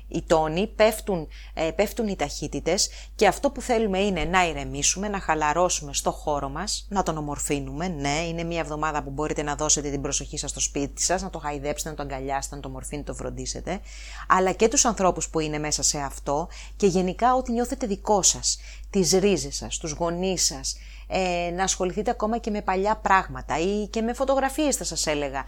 [0.08, 5.20] οι τόνοι, πέφτουν, ε, πέφτουν οι ταχύτητες και αυτό που θέλουμε είναι να ηρεμήσουμε, να
[5.20, 7.88] χαλαρώσουμε στο χώρο μας, να τον ομορφύνουμε.
[7.88, 11.30] Ναι, είναι μια εβδομάδα που μπορείτε να δώσετε την προσοχή σας στο σπίτι σας, να
[11.30, 13.80] το χαϊδέψετε, να το αγκαλιάσετε, να το ομορφύνετε, το φροντίσετε,
[14.28, 18.60] αλλά και τους ανθρώπους που είναι μέσα σε αυτό και γενικά ό,τι νιώθετε δικό σας,
[18.90, 20.76] τις ρίζες σας, τους γονείς σας,
[21.08, 25.44] ε, να ασχοληθείτε ακόμα και με παλιά πράγματα ή και με φωτογραφίες θα σας έλεγα,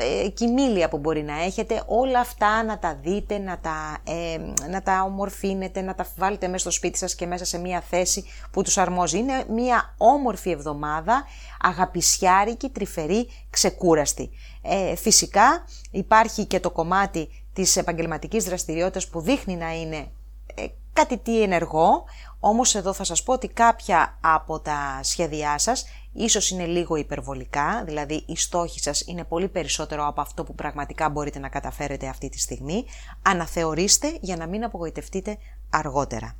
[0.00, 4.38] ε, κοιμήλια που μπορεί να έχετε, όλα αυτά να τα δείτε, να τα, ε,
[4.70, 8.24] να τα ομορφύνετε, να τα βάλετε μέσα στο σπίτι σας και μέσα σε μια θέση
[8.50, 9.18] που τους αρμόζει.
[9.18, 11.24] Είναι μια όμορφη εβδομάδα,
[11.60, 14.30] αγαπησιάρικη, τρυφερή, ξεκούραστη.
[14.62, 20.08] Ε, φυσικά υπάρχει και το κομμάτι της επαγγελματικής δραστηριότητας που δείχνει να είναι
[20.54, 22.04] ε, κάτι τι ενεργό,
[22.40, 25.84] όμως εδώ θα σας πω ότι κάποια από τα σχέδιά σας
[26.18, 31.08] ίσως είναι λίγο υπερβολικά, δηλαδή οι στόχοι σας είναι πολύ περισσότερο από αυτό που πραγματικά
[31.08, 32.84] μπορείτε να καταφέρετε αυτή τη στιγμή.
[33.22, 35.38] Αναθεωρήστε για να μην απογοητευτείτε
[35.70, 36.36] αργότερα.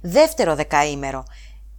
[0.00, 1.24] Δεύτερο δεκαήμερο.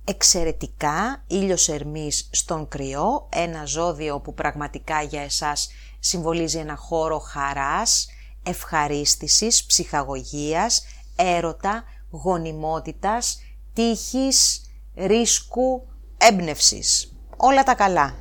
[0.08, 5.70] Εξαιρετικά ήλιος Ερμής στον κρυό, ένα ζώδιο που πραγματικά για εσάς
[6.00, 8.08] συμβολίζει ένα χώρο χαράς,
[8.44, 13.42] ευχαρίστησης, ψυχαγωγίας, έρωτα, γονιμότητας,
[13.74, 15.88] τύχης, ρίσκου,
[16.18, 17.16] έμπνευσης.
[17.38, 18.16] Όλα τα καλά.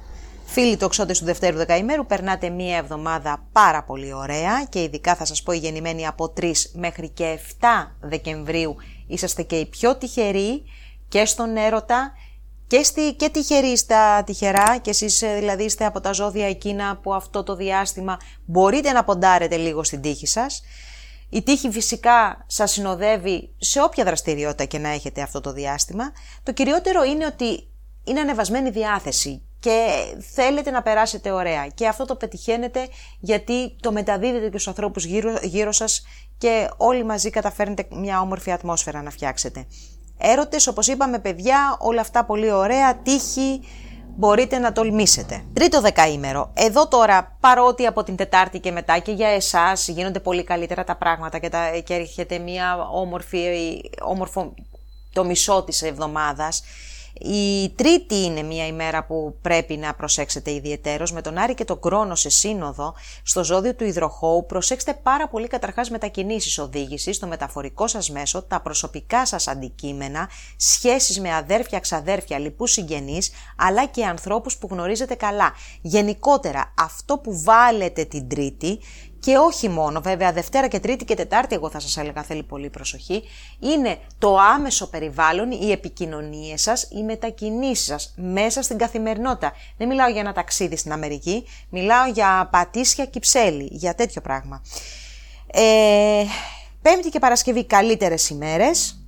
[0.44, 5.42] Φίλοι τοξότες του Δευτέρου Δεκαημέρου, περνάτε μία εβδομάδα πάρα πολύ ωραία και ειδικά θα σας
[5.42, 7.66] πω οι γεννημένοι από 3 μέχρι και 7
[8.00, 8.76] Δεκεμβρίου
[9.06, 10.62] είσαστε και οι πιο τυχεροί
[11.08, 12.12] και στον έρωτα
[12.66, 16.96] και, στη, και τυχεροί στα τυχερά και εσείς ε, δηλαδή είστε από τα ζώδια εκείνα
[16.96, 20.62] που αυτό το διάστημα μπορείτε να ποντάρετε λίγο στην τύχη σας.
[21.28, 26.12] Η τύχη φυσικά σας συνοδεύει σε όποια δραστηριότητα και να έχετε αυτό το διάστημα.
[26.42, 27.68] Το κυριότερο είναι ότι
[28.04, 31.66] είναι ανεβασμένη διάθεση και θέλετε να περάσετε ωραία.
[31.66, 32.88] Και αυτό το πετυχαίνετε
[33.20, 36.02] γιατί το μεταδίδετε και στους ανθρώπους γύρω, γύρω σας
[36.38, 39.66] και όλοι μαζί καταφέρνετε μια όμορφη ατμόσφαιρα να φτιάξετε.
[40.18, 43.60] Έρωτες, όπως είπαμε παιδιά, όλα αυτά πολύ ωραία, τύχη,
[44.16, 45.44] μπορείτε να τολμήσετε.
[45.52, 46.52] Τρίτο δεκαήμερο.
[46.54, 50.96] Εδώ τώρα, παρότι από την Τετάρτη και μετά και για εσάς γίνονται πολύ καλύτερα τα
[50.96, 53.38] πράγματα και, τα, και έρχεται μια όμορφη,
[54.02, 54.54] όμορφο
[55.12, 56.62] το μισό της εβδομάδας,
[57.20, 61.80] η τρίτη είναι μια ημέρα που πρέπει να προσέξετε ιδιαιτέρως με τον Άρη και τον
[61.80, 64.46] Κρόνο σε σύνοδο στο ζώδιο του υδροχώου.
[64.46, 71.20] Προσέξτε πάρα πολύ καταρχάς μετακινήσεις οδήγησης, το μεταφορικό σας μέσο, τα προσωπικά σας αντικείμενα, σχέσεις
[71.20, 75.52] με αδέρφια, ξαδέρφια, λοιπούς συγγενείς, αλλά και ανθρώπους που γνωρίζετε καλά.
[75.80, 78.78] Γενικότερα αυτό που βάλετε την τρίτη
[79.24, 82.70] και όχι μόνο, βέβαια Δευτέρα και Τρίτη και Τετάρτη εγώ θα σας έλεγα θέλει πολύ
[82.70, 83.22] προσοχή,
[83.58, 89.52] είναι το άμεσο περιβάλλον, οι επικοινωνίες σας, οι μετακινήσεις σας μέσα στην καθημερινότητα.
[89.76, 94.62] Δεν μιλάω για ένα ταξίδι στην Αμερική, μιλάω για πατήσια κυψέλη, για τέτοιο πράγμα.
[95.46, 96.24] Ε,
[96.82, 99.06] πέμπτη και Παρασκευή καλύτερες ημέρες,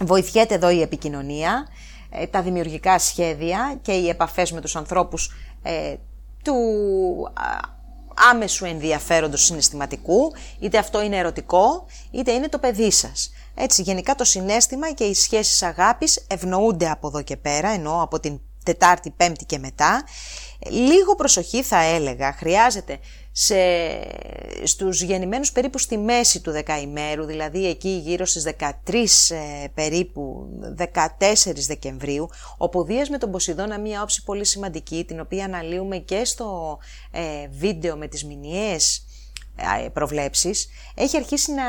[0.00, 1.66] βοηθιέται εδώ η επικοινωνία,
[2.10, 5.30] ε, τα δημιουργικά σχέδια και οι επαφές με τους ανθρώπους
[5.62, 5.94] ε,
[6.44, 6.54] του
[8.30, 13.30] άμεσου ενδιαφέροντος συναισθηματικού, είτε αυτό είναι ερωτικό, είτε είναι το παιδί σας.
[13.54, 18.20] Έτσι, γενικά το συνέστημα και οι σχέσεις αγάπης ευνοούνται από εδώ και πέρα, ενώ από
[18.20, 20.04] την Τετάρτη, Πέμπτη και μετά.
[20.70, 22.98] Λίγο προσοχή θα έλεγα, χρειάζεται
[23.36, 23.56] σε,
[24.64, 28.70] στους γεννημένους περίπου στη μέση του δεκαημέρου, δηλαδή εκεί γύρω στις 13
[29.28, 30.84] ε, περίπου 14
[31.66, 32.28] Δεκεμβρίου,
[32.58, 36.78] ο Δίας με τον Ποσειδώνα μία όψη πολύ σημαντική, την οποία αναλύουμε και στο
[37.10, 39.06] ε, βίντεο με τις μηνιαίες
[39.84, 41.64] ε, προβλέψεις, έχει αρχίσει να,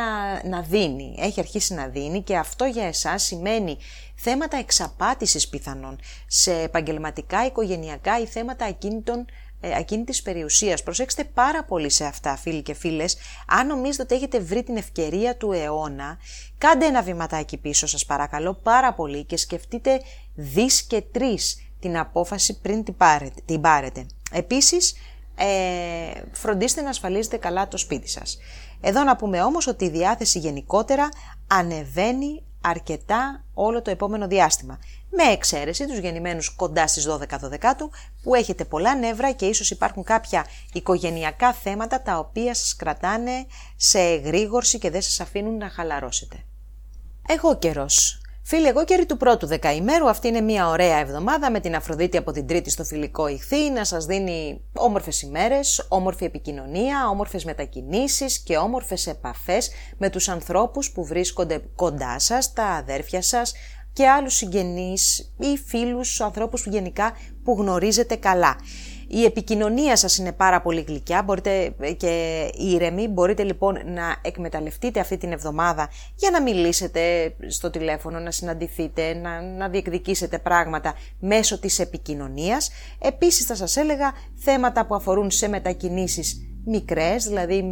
[0.48, 3.78] να δίνει, έχει αρχίσει να δίνει και αυτό για εσάς σημαίνει
[4.16, 9.26] θέματα εξαπάτησης πιθανόν σε επαγγελματικά, οικογενειακά ή θέματα ακίνητων ε,
[9.62, 10.84] ακίνητης περιουσίας.
[10.84, 13.18] Προσέξτε πάρα πολύ σε αυτά φίλοι και φίλες.
[13.48, 16.18] Αν νομίζετε ότι έχετε βρει την ευκαιρία του αιώνα,
[16.58, 20.02] κάντε ένα βηματάκι πίσω σας παρακαλώ πάρα πολύ και σκεφτείτε
[20.34, 23.42] δις και τρεις την απόφαση πριν την πάρετε.
[23.46, 24.06] Την πάρετε.
[24.32, 24.96] Επίσης,
[25.36, 28.38] ε, φροντίστε να ασφαλίζετε καλά το σπίτι σας.
[28.82, 31.10] Εδώ να πούμε όμως ότι η διάθεση γενικότερα
[31.48, 34.80] ανεβαίνει αρκετά όλο το επόμενο διάστημα.
[35.10, 37.90] Με εξαίρεση τους γεννημένους κοντά στις 12 12
[38.24, 43.46] που έχετε πολλά νεύρα και ίσως υπάρχουν κάποια οικογενειακά θέματα τα οποία σας κρατάνε
[43.76, 46.44] σε γρήγορση και δεν σας αφήνουν να χαλαρώσετε.
[47.28, 48.20] Εγώ καιρός.
[48.48, 52.32] Φίλοι, εγώ καιρή του πρώτου δεκαημέρου, αυτή είναι μια ωραία εβδομάδα με την Αφροδίτη από
[52.32, 58.58] την Τρίτη στο φιλικό ηχθή να σας δίνει όμορφες ημέρες, όμορφη επικοινωνία, όμορφες μετακινήσεις και
[58.58, 63.54] όμορφες επαφές με τους ανθρώπους που βρίσκονται κοντά σας, τα αδέρφια σας
[63.96, 68.56] και άλλους συγγενείς ή φίλους, ανθρώπους που γενικά που γνωρίζετε καλά.
[69.08, 73.08] Η επικοινωνία σας είναι πάρα πολύ γλυκιά μπορείτε και ήρεμη.
[73.08, 79.42] Μπορείτε λοιπόν να εκμεταλλευτείτε αυτή την εβδομάδα για να μιλήσετε στο τηλέφωνο, να συναντηθείτε, να,
[79.42, 82.70] να διεκδικήσετε πράγματα μέσω της επικοινωνίας.
[83.00, 87.64] Επίσης θα σας έλεγα θέματα που αφορούν σε μετακινήσεις μικρές, δηλαδή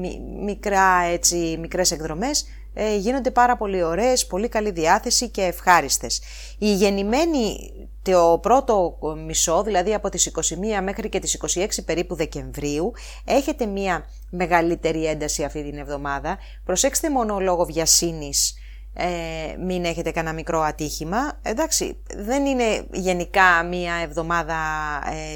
[0.43, 6.21] μικρά έτσι, μικρές εκδρομές, ε, γίνονται πάρα πολύ ωραίες, πολύ καλή διάθεση και ευχάριστες.
[6.57, 7.71] Η γεννημένη
[8.01, 10.31] το πρώτο μισό, δηλαδή από τις
[10.77, 12.93] 21 μέχρι και τις 26 περίπου Δεκεμβρίου,
[13.25, 16.37] έχετε μία μεγαλύτερη ένταση αυτή την εβδομάδα.
[16.65, 18.57] Προσέξτε μόνο λόγω βιασύνης
[18.93, 21.39] ε, μην έχετε κανένα μικρό ατύχημα.
[21.41, 24.55] Εντάξει, δεν είναι γενικά μία εβδομάδα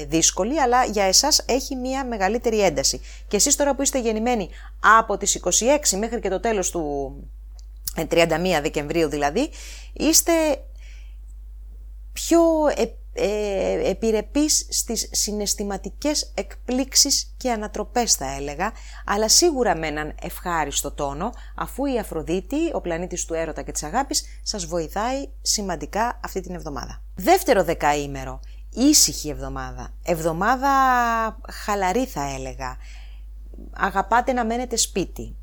[0.00, 3.00] ε, δύσκολη, αλλά για εσάς έχει μία μεγαλύτερη ένταση.
[3.28, 4.48] Και εσείς τώρα που είστε γεννημένοι
[5.00, 5.40] από τις
[5.92, 7.14] 26 μέχρι και το τέλος του
[7.96, 9.50] 31 ε, Δεκεμβρίου δηλαδή,
[9.92, 10.32] είστε
[12.12, 12.40] πιο
[13.18, 18.72] ε, επιρρεπείς στις συναισθηματικές εκπλήξεις και ανατροπές θα έλεγα,
[19.06, 23.82] αλλά σίγουρα με έναν ευχάριστο τόνο, αφού η Αφροδίτη, ο πλανήτης του έρωτα και της
[23.82, 27.02] αγάπης, σας βοηθάει σημαντικά αυτή την εβδομάδα.
[27.14, 28.40] Δεύτερο δεκαήμερο,
[28.70, 30.70] ήσυχη εβδομάδα, εβδομάδα
[31.50, 32.76] χαλαρή θα έλεγα,
[33.72, 35.36] αγαπάτε να μένετε σπίτι,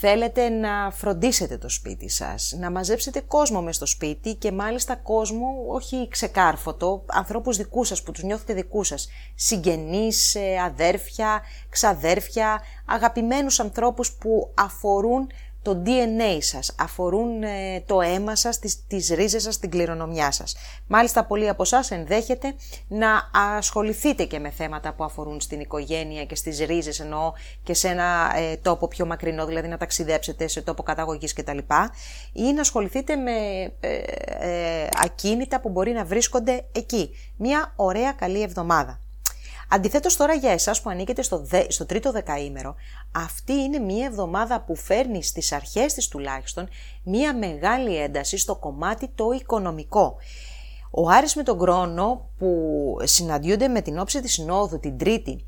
[0.00, 5.46] Θέλετε να φροντίσετε το σπίτι σας, να μαζέψετε κόσμο μες στο σπίτι και μάλιστα κόσμο
[5.68, 13.60] όχι ξεκάρφωτο, ανθρώπους δικούς σας που τους νιώθετε δικούς σας, συγγενείς, ε, αδέρφια, ξαδέρφια, αγαπημένους
[13.60, 15.26] ανθρώπους που αφορούν
[15.68, 20.56] το DNA σας, αφορούν ε, το αίμα σας, τις, τις ρίζες σας, την κληρονομιά σας.
[20.86, 22.54] Μάλιστα πολλοί από εσάς ενδέχεται
[22.88, 27.88] να ασχοληθείτε και με θέματα που αφορούν στην οικογένεια και στις ρίζες εννοώ και σε
[27.88, 31.58] ένα ε, τόπο πιο μακρινό, δηλαδή να ταξιδέψετε σε τόπο καταγωγής κτλ.
[32.32, 33.32] Ή να ασχοληθείτε με
[33.80, 37.10] ε, ακίνητα που μπορεί να βρίσκονται εκεί.
[37.36, 39.00] Μια ωραία καλή εβδομάδα.
[39.68, 42.74] Αντιθέτως τώρα για εσάς που ανήκετε στο, στο τρίτο δεκαήμερο,
[43.12, 46.68] αυτή είναι μία εβδομάδα που φέρνει στις αρχές της τουλάχιστον
[47.02, 50.16] μία μεγάλη ένταση στο κομμάτι το οικονομικό.
[50.90, 55.44] Ο Άρης με τον Κρόνο που συναντιούνται με την όψη της Συνόδου την Τρίτη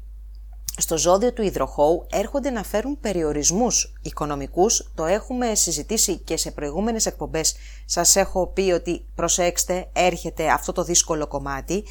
[0.77, 4.91] στο ζώδιο του υδροχώου έρχονται να φέρουν περιορισμούς οικονομικούς.
[4.95, 7.55] Το έχουμε συζητήσει και σε προηγούμενες εκπομπές.
[7.85, 11.85] Σας έχω πει ότι προσέξτε έρχεται αυτό το δύσκολο κομμάτι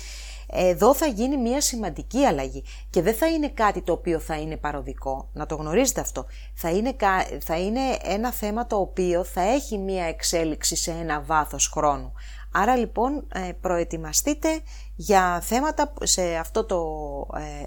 [0.52, 4.58] εδώ θα γίνει μια σημαντική αλλαγή και δεν θα είναι κάτι το οποίο θα είναι
[4.58, 6.26] παροδικό, να το γνωρίζετε αυτό.
[6.54, 6.96] Θα είναι,
[7.44, 12.14] θα είναι ένα θέμα το οποίο θα έχει μια εξέλιξη σε ένα βάθος χρόνου.
[12.52, 14.60] Άρα λοιπόν ε, προετοιμαστείτε
[14.96, 16.82] για θέματα σε αυτό το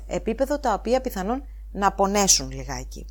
[0.07, 3.07] ε, επίπεδο τα οποία πιθανόν να πονέσουν λιγάκι.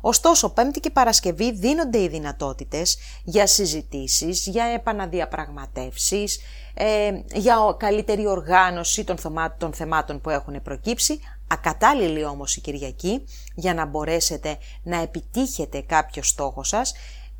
[0.00, 6.40] Ωστόσο, Πέμπτη και Παρασκευή δίνονται οι δυνατότητες για συζητήσεις, για επαναδιαπραγματεύσεις,
[6.74, 9.16] ε, για καλύτερη οργάνωση των,
[9.58, 13.24] των θεμάτων που έχουν προκύψει, ακατάλληλη όμως η Κυριακή
[13.54, 16.92] για να μπορέσετε να επιτύχετε κάποιο στόχο σας,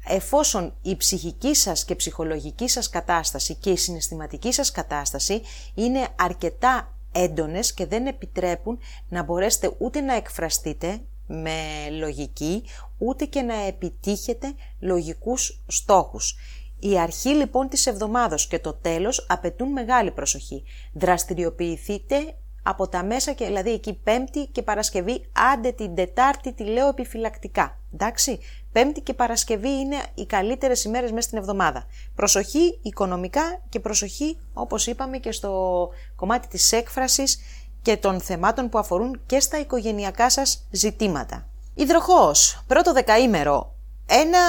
[0.07, 5.43] εφόσον η ψυχική σας και ψυχολογική σας κατάσταση και η συναισθηματική σας κατάσταση
[5.75, 11.01] είναι αρκετά έντονες και δεν επιτρέπουν να μπορέσετε ούτε να εκφραστείτε
[11.31, 12.63] με λογική,
[12.99, 16.37] ούτε και να επιτύχετε λογικούς στόχους.
[16.79, 20.63] Η αρχή λοιπόν της εβδομάδος και το τέλος απαιτούν μεγάλη προσοχή.
[20.93, 26.89] Δραστηριοποιηθείτε από τα μέσα και δηλαδή εκεί Πέμπτη και Παρασκευή, άντε την Τετάρτη τη λέω
[26.89, 27.79] επιφυλακτικά.
[27.95, 28.39] Εντάξει,
[28.73, 31.87] Πέμπτη και Παρασκευή είναι οι καλύτερες ημέρες μέσα στην εβδομάδα.
[32.15, 37.39] Προσοχή οικονομικά και προσοχή όπως είπαμε και στο κομμάτι της έκφρασης
[37.83, 41.47] και των θεμάτων που αφορούν και στα οικογενειακά σας ζητήματα.
[41.75, 43.75] Υδροχός, πρώτο δεκαήμερο,
[44.07, 44.41] ένα,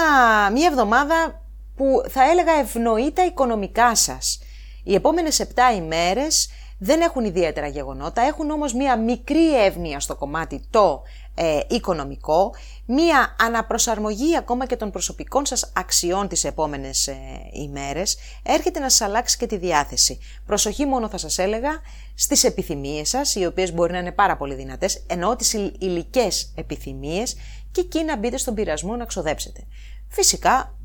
[0.51, 1.41] μια εβδομάδα
[1.75, 4.39] που θα έλεγα ευνοεί τα οικονομικά σας.
[4.83, 6.49] Οι επόμενες 7 ημέρες
[6.83, 11.01] δεν έχουν ιδιαίτερα γεγονότα, έχουν όμως μία μικρή εύνοια στο κομμάτι το
[11.35, 12.53] ε, οικονομικό,
[12.85, 17.15] μία αναπροσαρμογή ακόμα και των προσωπικών σας αξιών τις επόμενες ε,
[17.51, 20.19] ημέρες, έρχεται να σας αλλάξει και τη διάθεση.
[20.45, 21.69] Προσοχή μόνο θα σας έλεγα
[22.15, 27.35] στις επιθυμίες σας, οι οποίες μπορεί να είναι πάρα πολύ δυνατές, εννοώ τις υλικές επιθυμίες
[27.71, 29.63] και εκεί να μπείτε στον πειρασμό να ξοδέψετε.
[30.07, 30.75] Φυσικά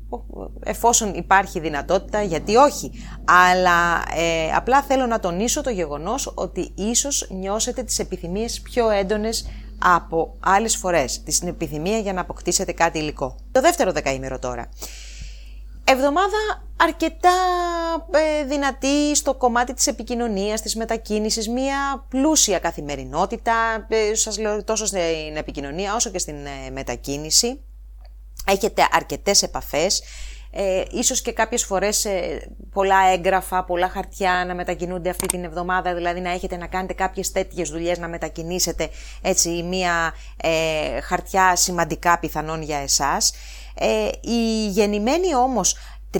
[0.63, 2.91] εφόσον υπάρχει δυνατότητα, γιατί όχι.
[3.25, 9.47] Αλλά ε, απλά θέλω να τονίσω το γεγονός ότι ίσως νιώσετε τις επιθυμίες πιο έντονες
[9.79, 11.23] από άλλες φορές.
[11.23, 13.35] Την επιθυμία για να αποκτήσετε κάτι υλικό.
[13.51, 14.69] Το δεύτερο δεκαήμερο τώρα.
[15.89, 17.29] Εβδομάδα αρκετά
[18.11, 24.85] ε, δυνατή στο κομμάτι της επικοινωνίας, της μετακίνησης, μία πλούσια καθημερινότητα, ε, σας λέω τόσο
[24.85, 27.61] στην επικοινωνία όσο και στην ε, μετακίνηση.
[28.47, 30.03] Έχετε αρκετές επαφές,
[30.51, 35.93] ε, ίσως και κάποιες φορές ε, πολλά έγγραφα, πολλά χαρτιά να μετακινούνται αυτή την εβδομάδα,
[35.93, 38.89] δηλαδή να έχετε να κάνετε κάποιες τέτοιες δουλειές, να μετακινήσετε
[39.21, 43.33] έτσι μία ε, χαρτιά σημαντικά πιθανόν για εσάς.
[43.75, 45.75] Ε, η γεννημένη όμως
[46.13, 46.19] 30-31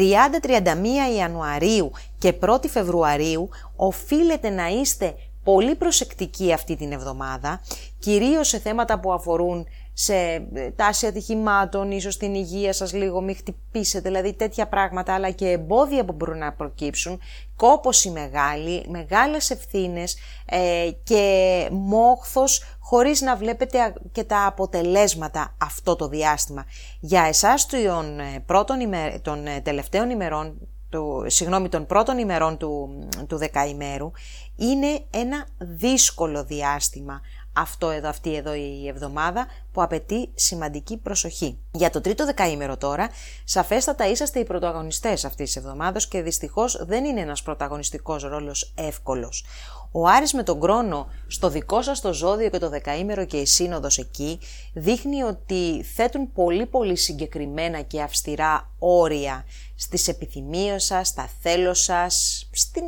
[1.18, 7.62] Ιανουαρίου και 1η Φεβρουαρίου οφείλετε να είστε πολύ προσεκτικοί αυτή την εβδομάδα,
[8.00, 9.68] κυρίως σε θέματα που αφορούν
[10.00, 10.16] σε
[10.54, 15.50] ε, τάση ατυχημάτων, ίσως την υγεία σας λίγο, μην χτυπήσετε, δηλαδή τέτοια πράγματα, αλλά και
[15.50, 17.20] εμπόδια που μπορούν να προκύψουν,
[17.56, 26.08] κόποση μεγάλη, μεγάλες ευθύνες ε, και μόχθος χωρίς να βλέπετε και τα αποτελέσματα αυτό το
[26.08, 26.66] διάστημα.
[27.00, 28.78] Για εσάς των, ε, πρώτων
[29.22, 30.58] των τελευταίων ημερών,
[30.90, 32.90] του, συγγνώμη, των πρώτων ημερών του,
[33.28, 34.12] του δεκαημέρου,
[34.56, 37.22] είναι ένα δύσκολο διάστημα
[37.58, 41.58] αυτό εδώ, αυτή εδώ η εβδομάδα που απαιτεί σημαντική προσοχή.
[41.72, 43.10] Για το τρίτο δεκαήμερο τώρα,
[43.44, 49.46] σαφέστατα είσαστε οι πρωταγωνιστές αυτής της εβδομάδας και δυστυχώς δεν είναι ένας πρωταγωνιστικός ρόλος εύκολος.
[49.92, 53.46] Ο Άρης με τον χρόνο στο δικό σας το ζώδιο και το δεκαήμερο και η
[53.46, 54.40] σύνοδος εκεί
[54.74, 59.46] δείχνει ότι θέτουν πολύ πολύ συγκεκριμένα και αυστηρά όρια
[59.76, 62.84] στις επιθυμίες σας, στα θέλω σας, στην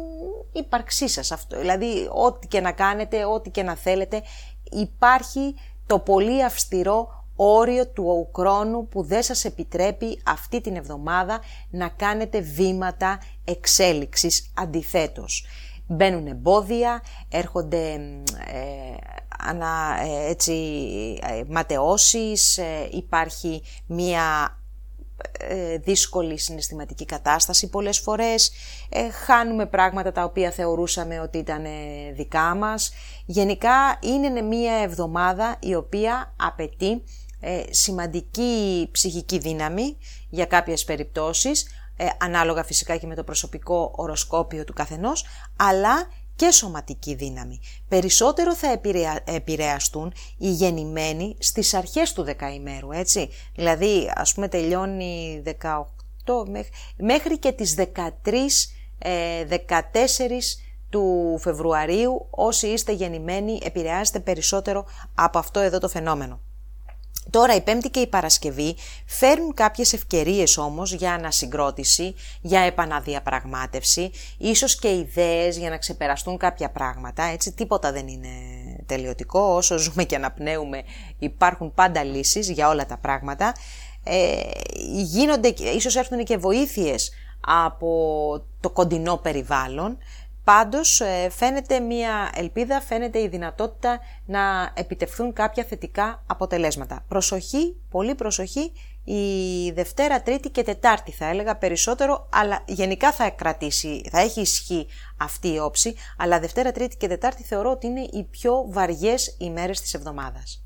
[0.51, 1.31] ύπαρξή σας.
[1.31, 4.21] Αυτό, δηλαδή ό,τι και να κάνετε, ό,τι και να θέλετε
[4.69, 5.55] υπάρχει
[5.87, 11.39] το πολύ αυστηρό όριο του χρόνου που δεν σας επιτρέπει αυτή την εβδομάδα
[11.69, 15.45] να κάνετε βήματα εξέλιξης αντιθέτως.
[15.87, 17.93] Μπαίνουν εμπόδια, έρχονται
[18.51, 18.95] ε,
[19.39, 20.53] ανα, ε, έτσι,
[21.21, 24.58] ε, ματαιώσεις, ε, υπάρχει μία ε,
[25.81, 28.51] δύσκολη συναισθηματική κατάσταση πολλές φορές,
[28.89, 31.69] ε, χάνουμε πράγματα τα οποία θεωρούσαμε ότι ήταν ε,
[32.13, 32.91] δικά μας.
[33.25, 37.03] Γενικά είναι μια εβδομάδα η οποία απαιτεί
[37.69, 39.97] σημαντική ψυχική δύναμη
[40.29, 41.67] για κάποιες περιπτώσεις,
[42.17, 46.07] ανάλογα φυσικά και με το προσωπικό οροσκόπιο του καθενός, αλλά
[46.39, 47.59] και σωματική δύναμη.
[47.87, 48.81] Περισσότερο θα
[49.25, 53.29] επηρεαστούν οι γεννημένοι στις αρχές του δεκαημέρου, έτσι.
[53.55, 55.41] Δηλαδή, ας πούμε, τελειώνει
[56.25, 56.45] 18
[56.97, 57.85] μέχρι και τις 13,
[59.47, 59.55] 14
[60.29, 60.37] ε,
[60.89, 64.85] του Φεβρουαρίου, όσοι είστε γεννημένοι, επηρεάζετε περισσότερο
[65.15, 66.39] από αυτό εδώ το φαινόμενο.
[67.29, 68.75] Τώρα η Πέμπτη και η Παρασκευή
[69.05, 76.69] φέρνουν κάποιες ευκαιρίες όμως για ανασυγκρότηση, για επαναδιαπραγμάτευση, ίσως και ιδέες για να ξεπεραστούν κάποια
[76.69, 77.51] πράγματα, έτσι.
[77.51, 78.29] Τίποτα δεν είναι
[78.85, 80.83] τελειωτικό, όσο ζούμε και αναπνέουμε
[81.19, 83.53] υπάρχουν πάντα λύσεις για όλα τα πράγματα.
[84.03, 84.41] Ε,
[84.91, 87.11] γίνονται, ίσως έρθουν και βοήθειες
[87.41, 89.97] από το κοντινό περιβάλλον,
[90.49, 97.05] Πάντως ε, φαίνεται μια ελπίδα, φαίνεται η δυνατότητα να επιτευχθούν κάποια θετικά αποτελέσματα.
[97.07, 98.71] Προσοχή, πολύ προσοχή,
[99.03, 104.87] η Δευτέρα, Τρίτη και Τετάρτη θα έλεγα περισσότερο, αλλά γενικά θα κρατήσει, θα έχει ισχύ
[105.17, 109.81] αυτή η όψη, αλλά Δευτέρα, Τρίτη και Τετάρτη θεωρώ ότι είναι οι πιο βαριές ημέρες
[109.81, 110.63] της εβδομάδας.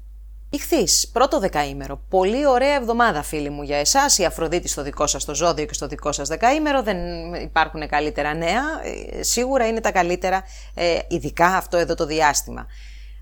[0.56, 2.02] Ηχθή, πρώτο δεκαήμερο.
[2.10, 4.18] Πολύ ωραία εβδομάδα, φίλοι μου, για εσάς.
[4.18, 6.84] Η Αφροδίτη στο δικό σας το ζώδιο και στο δικό σας δεκαήμερο.
[6.84, 6.98] Δεν
[7.34, 8.64] υπάρχουν καλύτερα νέα.
[8.84, 10.44] Ε, σίγουρα είναι τα καλύτερα,
[10.74, 12.68] ε, ειδικά αυτό εδώ το διάστημα.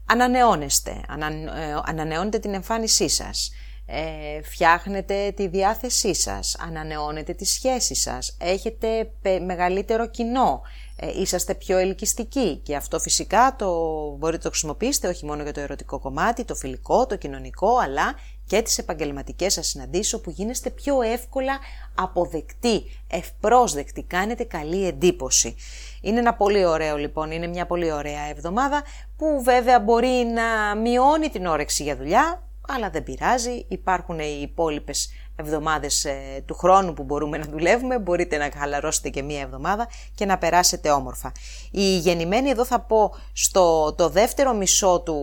[0.06, 1.02] Ανανεώνεστε.
[1.08, 3.52] Ανα, ε, ανανεώνετε την εμφάνισή σας.
[3.86, 6.56] Ε, φτιάχνετε τη διάθεσή σας.
[6.60, 8.38] Ανανεώνετε τη σχέση σας.
[8.40, 9.12] Έχετε
[9.46, 10.62] μεγαλύτερο κοινό.
[10.96, 13.68] Ε, είσαστε πιο ελκυστικοί και αυτό φυσικά το
[14.10, 18.16] μπορείτε να το χρησιμοποιήσετε όχι μόνο για το ερωτικό κομμάτι, το φιλικό, το κοινωνικό, αλλά
[18.46, 21.60] και τις επαγγελματικές σας συναντήσεις όπου γίνεστε πιο εύκολα
[21.96, 25.56] αποδεκτοί, ευπρόσδεκτοι, κάνετε καλή εντύπωση.
[26.02, 28.84] Είναι ένα πολύ ωραίο λοιπόν, είναι μια πολύ ωραία εβδομάδα
[29.18, 35.10] που βέβαια μπορεί να μειώνει την όρεξη για δουλειά, αλλά δεν πειράζει, υπάρχουν οι υπόλοιπες
[35.42, 40.26] εβδομάδες ε, του χρόνου που μπορούμε να δουλεύουμε, μπορείτε να χαλαρώσετε και μία εβδομάδα και
[40.26, 41.32] να περάσετε όμορφα.
[41.72, 45.18] Η γεννημένη εδώ θα πω στο το δεύτερο μισό του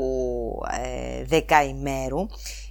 [0.83, 2.27] ε, δεκαημέρου,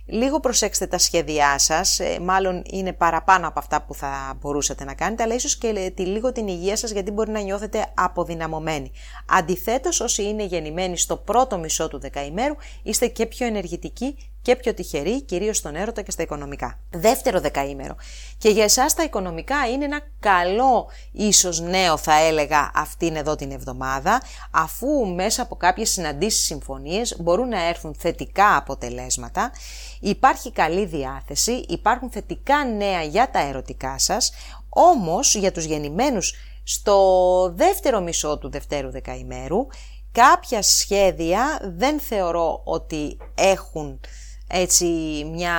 [0.10, 4.94] Λίγο προσέξτε τα σχέδιά σας, ε, μάλλον είναι παραπάνω από αυτά που θα μπορούσατε να
[4.94, 8.92] κάνετε, αλλά ίσως και τη, λίγο την υγεία σας γιατί μπορεί να νιώθετε αποδυναμωμένοι.
[9.28, 14.18] Αντιθέτως, όσοι είναι γεννημένοι στο πρώτο μισό του δεκαημέρου, είστε και πιο ενεργητικοί
[14.48, 16.80] και πιο τυχεροί, κυρίως στον έρωτα και στα οικονομικά.
[16.90, 17.96] Δεύτερο δεκαήμερο.
[18.38, 23.52] Και για εσάς τα οικονομικά είναι ένα καλό ίσως νέο, θα έλεγα, αυτήν εδώ την
[23.52, 24.22] εβδομάδα,
[24.52, 29.52] αφού μέσα από κάποιες συναντήσεις συμφωνίες μπορούν να έρθουν θετικά αποτελέσματα,
[30.00, 34.32] υπάρχει καλή διάθεση, υπάρχουν θετικά νέα για τα ερωτικά σας,
[34.70, 36.34] όμως για τους γεννημένους
[36.64, 39.68] στο δεύτερο μισό του δευτέρου δεκαημέρου
[40.12, 44.00] κάποια σχέδια δεν θεωρώ ότι έχουν
[44.48, 44.86] έτσι
[45.34, 45.56] μια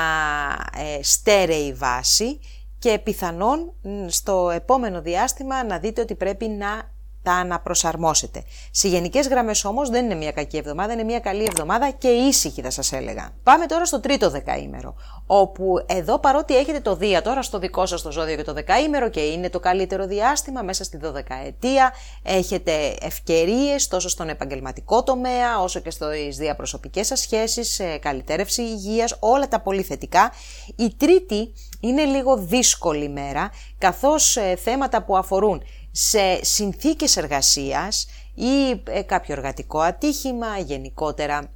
[0.77, 2.39] ε, στέρεη βάση
[2.79, 3.73] και πιθανόν
[4.07, 6.97] στο επόμενο διάστημα να δείτε ότι πρέπει να
[7.29, 8.45] τα αναπροσαρμόσετε.
[8.71, 12.63] Σε γενικές γραμμές όμως δεν είναι μια κακή εβδομάδα, είναι μια καλή εβδομάδα και ήσυχη
[12.63, 13.31] θα σας έλεγα.
[13.43, 14.95] Πάμε τώρα στο τρίτο δεκαήμερο.
[15.27, 19.09] Όπου εδώ παρότι έχετε το Δία τώρα στο δικό σας το ζώδιο και το δεκαήμερο
[19.09, 21.09] και είναι το καλύτερο διάστημα μέσα στη 12
[21.47, 29.17] ετία, έχετε ευκαιρίες τόσο στον επαγγελματικό τομέα όσο και στις διαπροσωπικές σας σχέσεις, καλυτέρευση υγείας,
[29.21, 30.33] όλα τα πολύ θετικά.
[30.77, 38.83] Η τρίτη είναι λίγο δύσκολη μέρα, καθώς ε, θέματα που αφορούν σε συνθήκες εργασίας ή
[38.85, 41.51] ε, κάποιο εργατικό ατύχημα, γενικότερα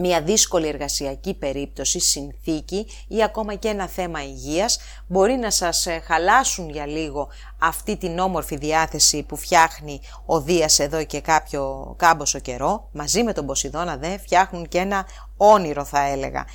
[0.00, 6.02] μια δύσκολη εργασιακή περίπτωση, συνθήκη ή ακόμα και ένα θέμα υγείας μπορεί να σας ε,
[6.06, 7.28] χαλάσουν για λίγο
[7.58, 13.32] αυτή την όμορφη διάθεση που φτιάχνει ο Δίας εδώ και κάποιο κάμποσο καιρό μαζί με
[13.32, 15.06] τον Ποσειδώνα δε φτιάχνουν και ένα
[15.36, 16.46] όνειρο θα έλεγα.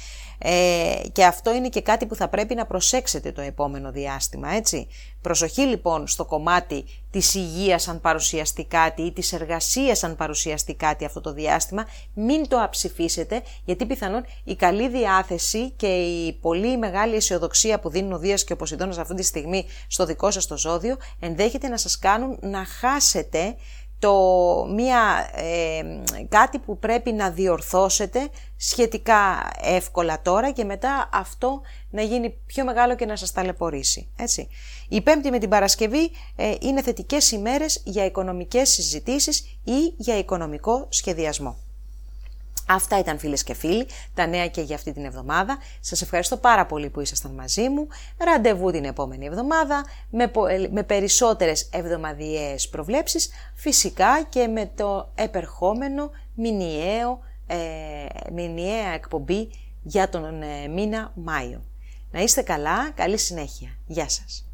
[0.45, 4.87] Ε, και αυτό είναι και κάτι που θα πρέπει να προσέξετε το επόμενο διάστημα, έτσι.
[5.21, 11.05] Προσοχή λοιπόν στο κομμάτι της υγείας αν παρουσιαστεί κάτι ή της εργασίας αν παρουσιαστεί κάτι
[11.05, 17.15] αυτό το διάστημα, μην το αψηφίσετε γιατί πιθανόν η καλή διάθεση και η πολύ μεγάλη
[17.15, 20.57] αισιοδοξία που δίνουν ο Δίας και ο Ποσειδώνας αυτή τη στιγμή στο δικό σας το
[20.57, 23.55] ζώδιο ενδέχεται να σας κάνουν να χάσετε
[24.03, 25.81] το, μια, ε,
[26.29, 32.95] κάτι που πρέπει να διορθώσετε σχετικά εύκολα τώρα και μετά αυτό να γίνει πιο μεγάλο
[32.95, 34.09] και να σας ταλαιπωρήσει.
[34.15, 34.47] Έτσι.
[34.89, 40.85] Η Πέμπτη με την Παρασκευή ε, είναι θετικές ημέρες για οικονομικές συζητήσεις ή για οικονομικό
[40.89, 41.62] σχεδιασμό.
[42.67, 45.57] Αυτά ήταν φίλες και φίλοι, τα νέα και για αυτή την εβδομάδα.
[45.79, 47.87] Σας ευχαριστώ πάρα πολύ που ήσασταν μαζί μου.
[48.17, 56.11] Ραντεβού την επόμενη εβδομάδα με, ε, με περισσότερες εβδομαδιαίες προβλέψεις, φυσικά και με το επερχόμενο
[56.35, 57.57] μηνιαίο, ε,
[58.31, 59.49] μηνιαία εκπομπή
[59.81, 61.63] για τον ε, μήνα Μάιο.
[62.11, 63.69] Να είστε καλά, καλή συνέχεια.
[63.87, 64.47] Γεια σας.